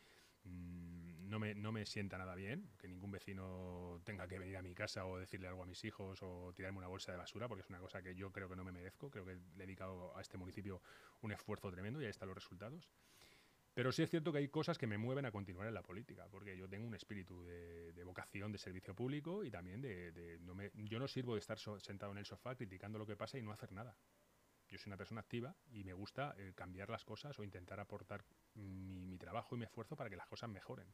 mm, 0.45 1.27
no, 1.29 1.38
me, 1.38 1.53
no 1.53 1.73
me 1.73 1.86
sienta 1.86 2.17
nada 2.17 2.34
bien, 2.34 2.71
que 2.79 2.88
ningún 2.88 3.12
vecino 3.12 3.99
tenga 4.05 4.25
que 4.25 4.39
venir 4.39 4.55
a 4.55 4.62
mi 4.62 4.73
casa 4.73 5.05
o 5.05 5.17
decirle 5.17 5.49
algo 5.49 5.63
a 5.63 5.65
mis 5.65 5.84
hijos 5.84 6.19
o 6.21 6.53
tirarme 6.55 6.77
una 6.77 6.88
bolsa 6.88 7.12
de 7.12 7.17
basura, 7.17 7.49
porque 7.49 7.63
es 7.63 7.69
una 7.69 7.79
cosa 7.79 8.01
que 8.01 8.15
yo 8.15 8.31
creo 8.31 8.47
que 8.47 8.55
no 8.55 8.63
me 8.63 8.71
merezco, 8.71 9.12
creo 9.12 9.25
que 9.25 9.34
he 9.34 9.39
dedicado 9.57 10.15
a 10.15 10.21
este 10.21 10.38
municipio 10.38 10.81
un 11.19 11.34
esfuerzo 11.34 11.69
tremendo 11.69 12.01
y 12.01 12.05
ahí 12.05 12.12
están 12.12 12.29
los 12.29 12.36
resultados. 12.36 12.89
Pero 13.73 13.91
sí 13.91 14.03
es 14.03 14.10
cierto 14.10 14.31
que 14.31 14.38
hay 14.38 14.47
cosas 14.47 14.77
que 14.77 14.88
me 14.88 14.97
mueven 14.97 15.25
a 15.25 15.31
continuar 15.31 15.67
en 15.67 15.73
la 15.73 15.84
política, 15.84 16.25
porque 16.31 16.55
yo 16.55 16.69
tengo 16.69 16.88
un 16.88 16.95
espíritu 16.95 17.43
de, 17.43 18.01
vocación 18.05 18.53
de 18.53 18.57
servicio 18.57 18.95
público 18.95 19.43
y 19.43 19.51
también 19.51 19.81
de... 19.81 20.38
no 20.39 20.55
me, 20.55 20.71
yo 20.73 20.99
no 20.99 21.10
sirvo 21.10 21.34
de 21.34 21.41
estar 21.41 21.60
sentado 21.60 22.13
en 22.13 22.19
el 22.19 22.25
sofá 22.25 22.55
criticando 22.55 22.97
lo 22.97 23.05
que 23.05 23.17
pasa 23.17 23.38
y 23.38 23.41
no 23.41 23.51
hacer 23.51 23.73
nada. 23.73 23.97
Yo 24.71 24.77
soy 24.77 24.89
una 24.89 24.97
persona 24.97 25.19
activa 25.19 25.53
y 25.73 25.84
me 25.84 25.91
gusta 25.91 26.34
eh, 26.38 26.53
cambiar 26.55 26.89
las 26.89 27.03
cosas 27.03 27.38
o 27.38 27.43
intentar 27.43 27.79
aportar 27.81 28.23
mi, 28.55 29.17
trabajo 29.17 29.55
y 29.55 29.60
mi 29.60 29.65
esfuerzo 29.65 29.97
para 29.97 30.10
que 30.10 30.15
las 30.15 30.27
cosas 30.27 30.49
mejoren. 30.49 30.88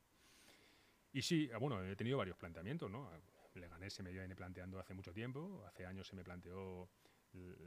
Y 1.14 1.22
sí, 1.22 1.50
ah, 1.54 1.58
bueno, 1.60 1.84
he 1.84 1.96
tenido 1.96 2.18
varios 2.18 2.38
planteamientos, 2.38 2.90
¿no? 2.90 3.10
Leganés 3.54 3.94
se 3.94 4.04
me 4.04 4.12
viene 4.12 4.36
planteando 4.36 4.80
hace 4.80 4.96
mucho 4.96 5.14
tiempo, 5.14 5.64
hace 5.68 5.86
años 5.86 6.08
se 6.08 6.16
me 6.16 6.24
planteó 6.24 6.90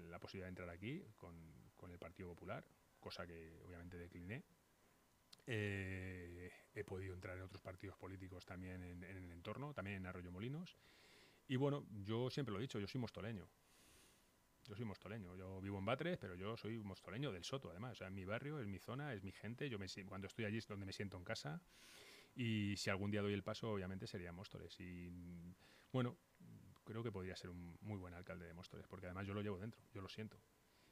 la 0.09 0.19
posibilidad 0.19 0.47
de 0.47 0.51
entrar 0.51 0.69
aquí 0.69 1.05
con, 1.17 1.91
el 1.91 1.99
Partido 1.99 2.29
Popular, 2.31 2.65
cosa 2.99 3.27
que 3.27 3.59
obviamente 3.65 3.97
decliné 3.97 4.45
eh, 5.47 6.53
he 6.75 6.85
podido 6.85 7.15
entrar 7.15 7.37
en 7.37 7.45
otros 7.45 7.63
partidos 7.63 7.97
políticos 7.97 8.45
también 8.45 8.83
en, 8.83 9.03
el 9.03 9.31
entorno, 9.31 9.73
también 9.73 9.97
en 9.99 10.07
Arroyo 10.07 10.31
Molinos. 10.31 10.77
Y 11.49 11.57
bueno, 11.57 11.87
yo 12.05 12.31
siempre 12.31 12.53
lo 12.53 12.59
he 12.59 12.63
dicho, 12.63 12.79
yo 12.79 12.87
soy 12.87 13.01
mostoleño. 13.01 13.49
Yo 14.67 14.77
soy 14.77 14.85
mostoleño. 14.85 15.37
Yo 15.37 15.61
vivo 15.61 15.79
en 15.79 15.85
Batres, 15.85 16.19
pero 16.19 16.35
yo 16.35 16.57
soy 16.57 16.79
mostoleño 16.79 17.33
del 17.33 17.45
Soto, 17.45 17.71
además. 17.71 17.93
O 17.93 17.95
sea, 17.97 18.07
es 18.09 18.13
mi 18.13 18.25
barrio, 18.25 18.61
es 18.61 18.67
mi 18.67 18.79
zona, 18.79 19.13
es 19.15 19.23
mi 19.23 19.33
gente. 19.33 19.69
Yo 19.69 19.79
me, 19.79 19.87
cuando 20.07 20.27
estoy 20.27 20.45
allí 20.45 20.59
es 20.59 20.67
donde 20.67 20.87
me 20.87 20.93
siento 20.93 21.17
en 21.17 21.25
casa. 21.25 21.63
Y 22.35 22.77
si 22.77 22.91
algún 22.91 23.11
día 23.11 23.23
doy 23.23 23.33
el 23.33 23.43
paso, 23.43 23.71
obviamente 23.71 24.07
sería 24.07 24.33
Móstoles. 24.33 24.79
Y 24.81 25.11
bueno, 25.93 26.17
creo 26.85 27.03
que 27.03 27.13
podría 27.13 27.37
ser 27.37 27.51
un 27.51 27.77
muy 27.81 27.99
buen 27.99 28.15
alcalde 28.15 28.47
de 28.47 28.55
Móstoles, 28.55 28.87
porque 28.87 29.07
además 29.07 29.27
yo 29.27 29.35
lo 29.35 29.43
llevo 29.43 29.59
dentro, 29.59 29.83
yo 29.93 30.01
lo 30.01 30.09
siento. 30.09 30.41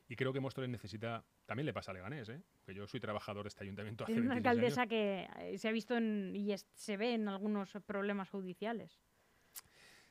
Y 0.09 0.17
creo 0.17 0.33
que 0.33 0.41
Móstoles 0.41 0.71
necesita, 0.71 1.25
también 1.45 1.67
le 1.67 1.75
pasa 1.75 1.91
a 1.91 1.95
Leganés, 1.95 2.29
¿eh? 2.31 2.43
que 2.65 2.75
yo 2.75 2.87
soy 2.87 2.99
trabajador 2.99 3.45
de 3.45 3.49
este 3.49 3.65
ayuntamiento 3.65 4.05
hace 4.05 4.15
Es 4.15 4.19
una 4.19 4.35
alcaldesa 4.35 4.87
que 4.87 5.29
eh, 5.39 5.59
se 5.59 5.69
ha 5.69 5.73
visto 5.73 5.99
y 6.01 6.55
se 6.73 6.97
ve 6.97 7.15
en 7.15 7.29
algunos 7.29 7.77
problemas 7.85 8.31
judiciales. 8.31 8.99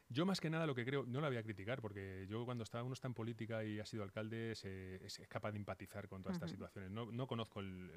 Yo 0.09 0.25
más 0.25 0.39
que 0.39 0.49
nada 0.49 0.65
lo 0.65 0.73
que 0.73 0.85
creo, 0.85 1.05
no 1.05 1.19
la 1.19 1.27
voy 1.27 1.37
a 1.37 1.43
criticar, 1.43 1.81
porque 1.81 2.25
yo 2.29 2.45
cuando 2.45 2.63
está, 2.63 2.81
uno 2.81 2.93
está 2.93 3.07
en 3.07 3.13
política 3.13 3.63
y 3.65 3.79
ha 3.79 3.85
sido 3.85 4.03
alcalde 4.03 4.51
es, 4.51 5.21
capaz 5.27 5.51
de 5.51 5.57
empatizar 5.57 6.07
con 6.07 6.21
todas 6.21 6.37
estas 6.37 6.49
situaciones. 6.49 6.91
No, 6.91 7.11
no 7.11 7.27
conozco, 7.27 7.59
el, 7.59 7.91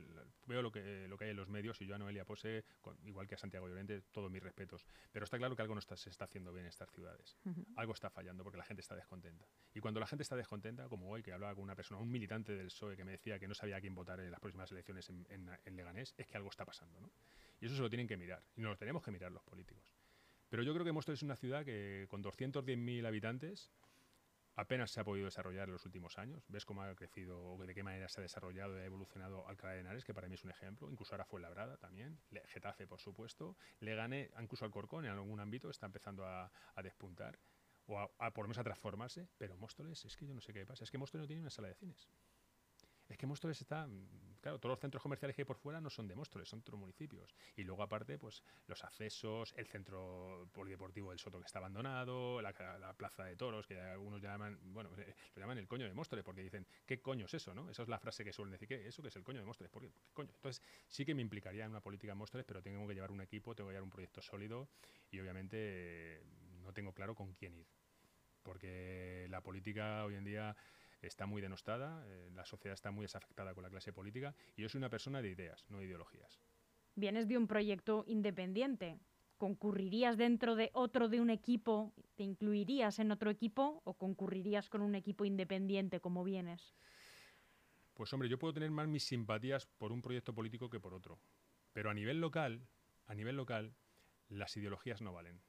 veo 0.46 0.60
lo 0.60 0.72
que, 0.72 1.06
lo 1.08 1.16
que 1.16 1.24
hay 1.24 1.30
en 1.30 1.36
los 1.36 1.48
medios 1.48 1.80
y 1.80 1.86
yo 1.86 1.94
a 1.94 1.98
Noelia 1.98 2.24
Pose, 2.24 2.64
igual 3.04 3.28
que 3.28 3.36
a 3.36 3.38
Santiago 3.38 3.68
Llorente, 3.68 4.02
todos 4.10 4.28
mis 4.28 4.42
respetos. 4.42 4.84
Pero 5.12 5.24
está 5.24 5.38
claro 5.38 5.54
que 5.54 5.62
algo 5.62 5.74
no 5.74 5.78
está, 5.78 5.96
se 5.96 6.10
está 6.10 6.24
haciendo 6.24 6.52
bien 6.52 6.64
en 6.64 6.70
estas 6.70 6.90
ciudades. 6.90 7.38
Algo 7.76 7.92
está 7.92 8.10
fallando 8.10 8.42
porque 8.42 8.58
la 8.58 8.64
gente 8.64 8.80
está 8.80 8.96
descontenta. 8.96 9.46
Y 9.72 9.78
cuando 9.78 10.00
la 10.00 10.06
gente 10.08 10.24
está 10.24 10.34
descontenta, 10.34 10.88
como 10.88 11.10
hoy 11.10 11.22
que 11.22 11.32
hablaba 11.32 11.54
con 11.54 11.62
una 11.62 11.76
persona, 11.76 12.00
un 12.00 12.10
militante 12.10 12.56
del 12.56 12.66
PSOE 12.66 12.96
que 12.96 13.04
me 13.04 13.12
decía 13.12 13.38
que 13.38 13.46
no 13.46 13.54
sabía 13.54 13.76
a 13.76 13.80
quién 13.80 13.94
votar 13.94 14.18
en 14.18 14.32
las 14.32 14.40
próximas 14.40 14.72
elecciones 14.72 15.08
en, 15.10 15.26
en 15.28 15.76
Leganés, 15.76 16.14
es 16.18 16.26
que 16.26 16.36
algo 16.36 16.50
está 16.50 16.64
pasando. 16.64 17.00
¿no? 17.00 17.10
Y 17.60 17.66
eso 17.66 17.76
se 17.76 17.82
lo 17.82 17.88
tienen 17.88 18.08
que 18.08 18.16
mirar. 18.16 18.42
Y 18.56 18.62
nos 18.62 18.70
lo 18.70 18.76
tenemos 18.76 19.02
que 19.04 19.12
mirar 19.12 19.30
los 19.30 19.44
políticos. 19.44 19.84
Pero 20.50 20.64
yo 20.64 20.74
creo 20.74 20.84
que 20.84 20.92
Móstoles 20.92 21.20
es 21.20 21.22
una 21.22 21.36
ciudad 21.36 21.64
que 21.64 22.06
con 22.10 22.22
210.000 22.22 23.06
habitantes 23.06 23.70
apenas 24.56 24.90
se 24.90 25.00
ha 25.00 25.04
podido 25.04 25.26
desarrollar 25.26 25.68
en 25.68 25.74
los 25.74 25.86
últimos 25.86 26.18
años. 26.18 26.44
Ves 26.48 26.64
cómo 26.64 26.82
ha 26.82 26.94
crecido 26.96 27.40
o 27.40 27.64
de 27.64 27.72
qué 27.72 27.84
manera 27.84 28.08
se 28.08 28.20
ha 28.20 28.22
desarrollado 28.22 28.76
y 28.76 28.80
ha 28.80 28.84
evolucionado 28.84 29.46
Alcalá 29.46 29.74
de 29.74 29.80
Henares, 29.80 30.04
que 30.04 30.12
para 30.12 30.28
mí 30.28 30.34
es 30.34 30.44
un 30.44 30.50
ejemplo. 30.50 30.90
Incluso 30.90 31.14
ahora 31.14 31.24
fue 31.24 31.40
Labrada 31.40 31.76
también. 31.76 32.20
Getafe, 32.46 32.88
por 32.88 33.00
supuesto. 33.00 33.56
Le 33.78 33.94
gané, 33.94 34.30
incluso 34.40 34.64
Alcorcón 34.64 35.04
en 35.04 35.12
algún 35.12 35.38
ámbito 35.38 35.70
está 35.70 35.86
empezando 35.86 36.26
a, 36.26 36.50
despuntar 36.82 37.38
o 37.86 37.98
a, 37.98 38.30
por 38.32 38.44
lo 38.44 38.48
menos 38.48 38.58
a 38.58 38.64
transformarse. 38.64 39.28
Pero 39.38 39.56
Móstoles, 39.56 40.04
es 40.04 40.16
que 40.16 40.26
yo 40.26 40.34
no 40.34 40.40
sé 40.40 40.52
qué 40.52 40.66
pasa. 40.66 40.82
Es 40.82 40.90
que 40.90 40.98
Móstoles 40.98 41.22
no 41.22 41.28
tiene 41.28 41.42
una 41.42 41.50
sala 41.50 41.68
de 41.68 41.74
cines. 41.74 42.08
Es 43.08 43.16
que 43.16 43.26
Móstoles 43.26 43.60
está, 43.60 43.88
claro, 44.40 44.58
todos 44.58 44.72
los 44.72 44.80
centros 44.80 45.02
comerciales 45.02 45.34
que 45.34 45.42
hay 45.42 45.46
por 45.46 45.56
fuera 45.56 45.80
no 45.80 45.90
son 45.90 46.08
de 46.08 46.14
Móstoles, 46.14 46.48
son 46.48 46.60
otros 46.60 46.78
municipios. 46.78 47.34
Y 47.56 47.64
luego 47.64 47.82
aparte, 47.82 48.18
pues 48.18 48.42
los 48.66 48.82
accesos, 48.84 49.54
el 49.56 49.66
centro 49.66 50.48
polideportivo 50.52 51.10
del 51.10 51.18
Soto 51.18 51.38
que 51.38 51.46
está 51.46 51.58
abandonado, 51.58 52.40
la, 52.40 52.52
plaza 52.96 53.24
de 53.24 53.36
toros, 53.36 53.66
que 53.66 53.80
algunos 53.80 54.20
llaman, 54.20 54.58
bueno, 54.72 54.90
eh, 54.98 55.14
lo 55.34 55.40
llaman 55.40 55.58
el 55.58 55.68
coño 55.68 55.86
de 55.86 55.94
Móstoles, 55.94 56.24
porque 56.24 56.42
dicen, 56.42 56.66
¿qué 56.86 57.00
coño 57.00 57.26
es 57.26 57.34
eso, 57.34 57.54
no? 57.54 57.70
Esa 57.70 57.82
es 57.82 57.88
la 57.88 57.98
frase 57.98 58.24
que 58.24 58.32
suelen 58.32 58.52
decir, 58.52 58.68
¿qué? 58.68 58.86
¿Eso 58.86 59.02
que 59.02 59.08
es 59.08 59.16
el 59.16 59.24
coño 59.24 59.40
de 59.40 59.46
Móstoles? 59.46 59.70
¿Por 59.70 59.82
qué? 59.82 59.92
coño? 60.12 60.30
Entonces, 60.34 60.62
sí 60.88 61.04
que 61.04 61.14
me 61.14 61.22
implicaría 61.22 61.64
en 61.64 61.70
una 61.70 61.80
política 61.80 62.12
en 62.12 62.18
Móstoles, 62.18 62.46
pero 62.46 62.62
tengo 62.62 62.86
que 62.86 62.94
llevar 62.94 63.10
un 63.10 63.20
equipo, 63.20 63.54
tengo 63.54 63.68
que 63.68 63.74
llevar 63.74 63.84
un 63.84 63.90
proyecto 63.90 64.22
sólido 64.22 64.68
y 65.10 65.20
obviamente 65.20 66.22
no 66.62 66.72
tengo 66.72 66.92
claro 66.92 67.14
con 67.14 67.32
quién 67.34 67.54
ir. 67.54 67.66
Porque 68.42 69.26
la 69.28 69.42
política 69.42 70.04
hoy 70.04 70.14
en 70.14 70.24
día 70.24 70.56
está 71.06 71.26
muy 71.26 71.40
denostada, 71.40 72.04
eh, 72.06 72.30
la 72.34 72.44
sociedad 72.44 72.74
está 72.74 72.90
muy 72.90 73.04
desafectada 73.04 73.54
con 73.54 73.62
la 73.62 73.70
clase 73.70 73.92
política 73.92 74.34
y 74.56 74.62
yo 74.62 74.68
soy 74.68 74.78
una 74.78 74.90
persona 74.90 75.22
de 75.22 75.30
ideas, 75.30 75.64
no 75.68 75.78
de 75.78 75.86
ideologías. 75.86 76.40
Vienes 76.94 77.28
de 77.28 77.38
un 77.38 77.46
proyecto 77.46 78.04
independiente. 78.06 78.98
¿Concurrirías 79.38 80.18
dentro 80.18 80.54
de 80.54 80.70
otro 80.74 81.08
de 81.08 81.20
un 81.20 81.30
equipo? 81.30 81.94
¿Te 82.14 82.24
incluirías 82.24 82.98
en 82.98 83.10
otro 83.10 83.30
equipo 83.30 83.80
o 83.84 83.94
concurrirías 83.94 84.68
con 84.68 84.82
un 84.82 84.94
equipo 84.94 85.24
independiente 85.24 86.00
como 86.00 86.24
vienes? 86.24 86.74
Pues 87.94 88.12
hombre, 88.12 88.28
yo 88.28 88.38
puedo 88.38 88.52
tener 88.52 88.70
más 88.70 88.88
mis 88.88 89.04
simpatías 89.04 89.66
por 89.66 89.92
un 89.92 90.02
proyecto 90.02 90.34
político 90.34 90.68
que 90.68 90.80
por 90.80 90.92
otro. 90.92 91.18
Pero 91.72 91.90
a 91.90 91.94
nivel 91.94 92.20
local, 92.20 92.66
a 93.06 93.14
nivel 93.14 93.36
local, 93.36 93.74
las 94.28 94.56
ideologías 94.56 95.00
no 95.00 95.12
valen. 95.12 95.40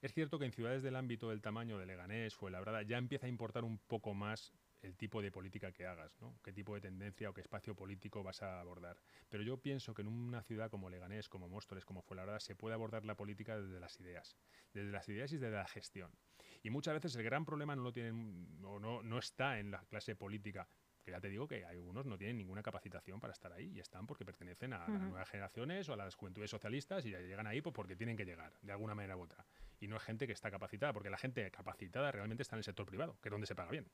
Es 0.00 0.14
cierto 0.14 0.38
que 0.38 0.46
en 0.46 0.52
ciudades 0.52 0.82
del 0.82 0.96
ámbito 0.96 1.28
del 1.28 1.42
tamaño 1.42 1.76
de 1.76 1.84
Leganés, 1.84 2.34
Fuenlabrada, 2.34 2.82
ya 2.82 2.96
empieza 2.96 3.26
a 3.26 3.28
importar 3.28 3.64
un 3.64 3.78
poco 3.78 4.14
más 4.14 4.50
el 4.80 4.96
tipo 4.96 5.20
de 5.20 5.30
política 5.30 5.72
que 5.72 5.86
hagas, 5.86 6.18
¿no? 6.22 6.38
qué 6.42 6.54
tipo 6.54 6.74
de 6.74 6.80
tendencia 6.80 7.28
o 7.28 7.34
qué 7.34 7.42
espacio 7.42 7.74
político 7.74 8.22
vas 8.22 8.42
a 8.42 8.60
abordar. 8.60 8.96
Pero 9.28 9.42
yo 9.42 9.58
pienso 9.58 9.92
que 9.92 10.00
en 10.00 10.08
una 10.08 10.42
ciudad 10.42 10.70
como 10.70 10.88
Leganés, 10.88 11.28
como 11.28 11.50
Móstoles, 11.50 11.84
como 11.84 12.00
Fuenlabrada, 12.00 12.40
se 12.40 12.56
puede 12.56 12.74
abordar 12.74 13.04
la 13.04 13.14
política 13.14 13.60
desde 13.60 13.78
las 13.78 14.00
ideas, 14.00 14.38
desde 14.72 14.90
las 14.90 15.06
ideas 15.10 15.32
y 15.32 15.36
desde 15.36 15.54
la 15.54 15.68
gestión. 15.68 16.10
Y 16.62 16.70
muchas 16.70 16.94
veces 16.94 17.14
el 17.16 17.22
gran 17.22 17.44
problema 17.44 17.76
no 17.76 17.82
lo 17.82 17.92
tienen, 17.92 18.58
o 18.64 18.80
no, 18.80 19.02
no 19.02 19.18
está 19.18 19.58
en 19.58 19.70
la 19.70 19.84
clase 19.84 20.16
política 20.16 20.66
que 21.02 21.10
ya 21.10 21.20
te 21.20 21.28
digo 21.28 21.46
que 21.48 21.64
algunos 21.64 22.06
no 22.06 22.18
tienen 22.18 22.36
ninguna 22.36 22.62
capacitación 22.62 23.20
para 23.20 23.32
estar 23.32 23.52
ahí 23.52 23.72
y 23.74 23.80
están 23.80 24.06
porque 24.06 24.24
pertenecen 24.24 24.72
a 24.72 24.78
las 24.78 25.00
nuevas 25.00 25.28
generaciones 25.28 25.88
o 25.88 25.94
a 25.94 25.96
las 25.96 26.14
juventudes 26.14 26.50
socialistas 26.50 27.04
y 27.06 27.10
llegan 27.10 27.46
ahí 27.46 27.60
pues, 27.60 27.74
porque 27.74 27.96
tienen 27.96 28.16
que 28.16 28.24
llegar 28.24 28.52
de 28.62 28.72
alguna 28.72 28.94
manera 28.94 29.16
u 29.16 29.22
otra. 29.22 29.44
Y 29.80 29.88
no 29.88 29.96
es 29.96 30.02
gente 30.02 30.26
que 30.26 30.32
está 30.32 30.50
capacitada, 30.50 30.92
porque 30.92 31.10
la 31.10 31.18
gente 31.18 31.50
capacitada 31.50 32.12
realmente 32.12 32.42
está 32.42 32.56
en 32.56 32.58
el 32.58 32.64
sector 32.64 32.86
privado, 32.86 33.18
que 33.20 33.28
es 33.28 33.30
donde 33.30 33.46
se 33.46 33.54
paga 33.54 33.70
bien. 33.70 33.86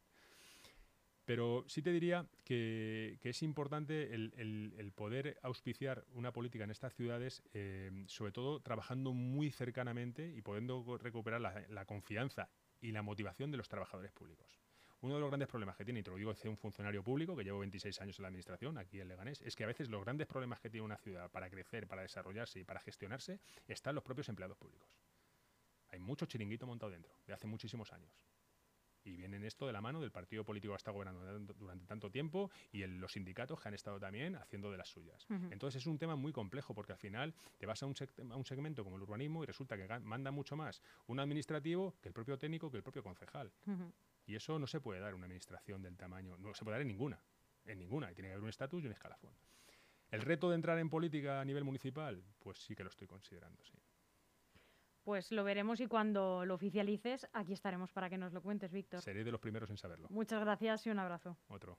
Pero 1.25 1.65
sí 1.67 1.83
te 1.83 1.91
diría 1.91 2.27
que, 2.45 3.19
es 3.23 3.43
importante 3.43 4.15
el, 4.15 4.93
poder 4.95 5.39
auspiciar 5.43 6.05
una 6.13 6.33
política 6.33 6.65
en 6.65 6.71
estas 6.71 6.95
ciudades, 6.95 7.43
eh, 7.53 8.05
sobre 8.07 8.31
todo 8.31 8.61
trabajando 8.61 9.13
muy 9.13 9.51
cercanamente 9.51 10.33
y 10.35 10.41
pudiendo 10.43 10.99
recuperar 10.99 11.41
la 11.41 11.85
confianza 11.85 12.49
y 12.81 12.93
la 12.93 13.03
motivación 13.03 13.51
de 13.51 13.57
los 13.57 13.69
trabajadores 13.69 14.13
públicos. 14.13 14.66
Uno 15.07 15.15
de 15.15 15.21
los 15.21 15.31
grandes 15.31 15.49
problemas 15.49 15.77
que 15.77 15.85
tiene, 15.85 16.01
y 16.01 16.03
te 16.03 16.11
lo 16.11 16.17
digo 16.17 16.35
ser 16.35 16.51
un 16.51 16.57
funcionario 16.57 17.01
público 17.01 17.37
que 17.37 17.45
llevo 17.45 17.61
26 17.61 18.01
años 18.01 18.19
en 18.19 18.23
la 18.25 18.27
administración 18.27 18.77
aquí 18.77 19.01
en 19.01 19.07
Leganés, 19.07 19.41
es 19.43 19.55
que 19.55 19.63
a 19.63 19.69
veces 19.69 19.89
los 19.89 20.03
grandes 20.03 20.27
problemas 20.27 20.59
que 20.59 20.69
tiene 20.69 20.85
una 20.85 20.97
ciudad 20.97 21.31
para 21.31 21.49
crecer, 21.49 21.87
para 21.87 22.03
desarrollarse 22.03 22.59
y 22.59 22.65
para 22.65 22.81
gestionarse 22.81 23.39
están 23.69 23.95
los 23.95 24.03
propios 24.03 24.29
empleados 24.29 24.57
públicos. 24.57 24.89
Hay 25.91 26.01
mucho 26.01 26.27
chiringuito 26.27 26.67
montado 26.67 26.91
dentro, 26.91 27.13
de 27.25 27.35
hace 27.35 27.47
muchísimos 27.47 27.93
años. 27.93 28.11
Y 29.05 29.15
vienen 29.15 29.45
esto 29.45 29.69
de 29.69 29.73
la 29.73 29.81
mano 29.81 30.01
del 30.01 30.11
partido 30.11 30.43
político 30.43 30.73
que 30.73 30.79
está 30.79 30.91
gobernando 30.91 31.55
durante 31.55 31.87
tanto 31.87 32.11
tiempo 32.11 32.51
y 32.73 32.85
los 32.85 33.13
sindicatos 33.13 33.61
que 33.61 33.69
han 33.69 33.75
estado 33.75 34.01
también 34.01 34.35
haciendo 34.35 34.73
de 34.73 34.79
las 34.79 34.89
suyas. 34.89 35.25
Entonces 35.53 35.83
es 35.83 35.87
un 35.87 35.99
tema 35.99 36.17
muy 36.17 36.33
complejo 36.33 36.75
porque 36.75 36.91
al 36.91 36.99
final 36.99 37.33
te 37.59 37.67
vas 37.67 37.81
a 37.81 37.87
un, 37.87 37.95
a 38.33 38.37
un 38.37 38.45
segmento 38.45 38.83
como 38.83 38.97
el 38.97 39.03
urbanismo 39.03 39.45
y 39.45 39.47
resulta 39.47 39.77
que 39.77 39.87
manda 40.01 40.33
mucho 40.33 40.57
más 40.57 40.83
un 41.07 41.21
administrativo 41.21 41.95
que 42.03 42.09
el 42.09 42.13
propio 42.13 42.37
técnico, 42.37 42.73
que 42.73 42.79
el 42.79 42.83
propio 42.83 43.05
concejal. 43.05 43.53
Y 44.27 44.35
eso 44.35 44.59
no 44.59 44.67
se 44.67 44.81
puede 44.81 45.01
dar 45.01 45.11
en 45.11 45.17
una 45.17 45.27
administración 45.27 45.83
del 45.83 45.97
tamaño, 45.97 46.37
no 46.39 46.53
se 46.55 46.65
puede 46.65 46.75
dar 46.75 46.83
en 46.83 46.89
ninguna, 46.89 47.21
en 47.65 47.79
ninguna, 47.79 48.11
y 48.11 48.15
tiene 48.15 48.29
que 48.29 48.33
haber 48.33 48.43
un 48.43 48.51
estatus 48.51 48.83
y 48.83 48.87
un 48.87 48.93
escalafón. 48.93 49.33
El 50.11 50.23
reto 50.23 50.51
de 50.51 50.57
entrar 50.57 50.79
en 50.79 50.91
política 50.91 51.41
a 51.41 51.45
nivel 51.45 51.65
municipal, 51.65 52.23
pues 52.39 52.59
sí 52.59 52.75
que 52.75 52.83
lo 52.83 52.91
estoy 52.91 53.07
considerando, 53.07 53.65
sí. 53.65 53.79
Pues 55.03 55.31
lo 55.31 55.45
veremos 55.45 55.79
y 55.81 55.87
cuando 55.87 56.45
lo 56.45 56.55
oficialices, 56.55 57.29
aquí 57.33 57.53
estaremos 57.53 57.93
para 57.93 58.11
que 58.11 58.19
nos 58.19 58.33
lo 58.33 58.43
cuentes, 58.43 58.73
Víctor. 58.73 59.01
Seré 59.01 59.23
de 59.23 59.31
los 59.31 59.41
primeros 59.41 59.71
en 59.71 59.77
saberlo. 59.77 60.09
Muchas 60.11 60.41
gracias 60.41 60.85
y 60.87 60.91
un 60.91 60.99
abrazo. 60.99 61.39
Otro. 61.47 61.79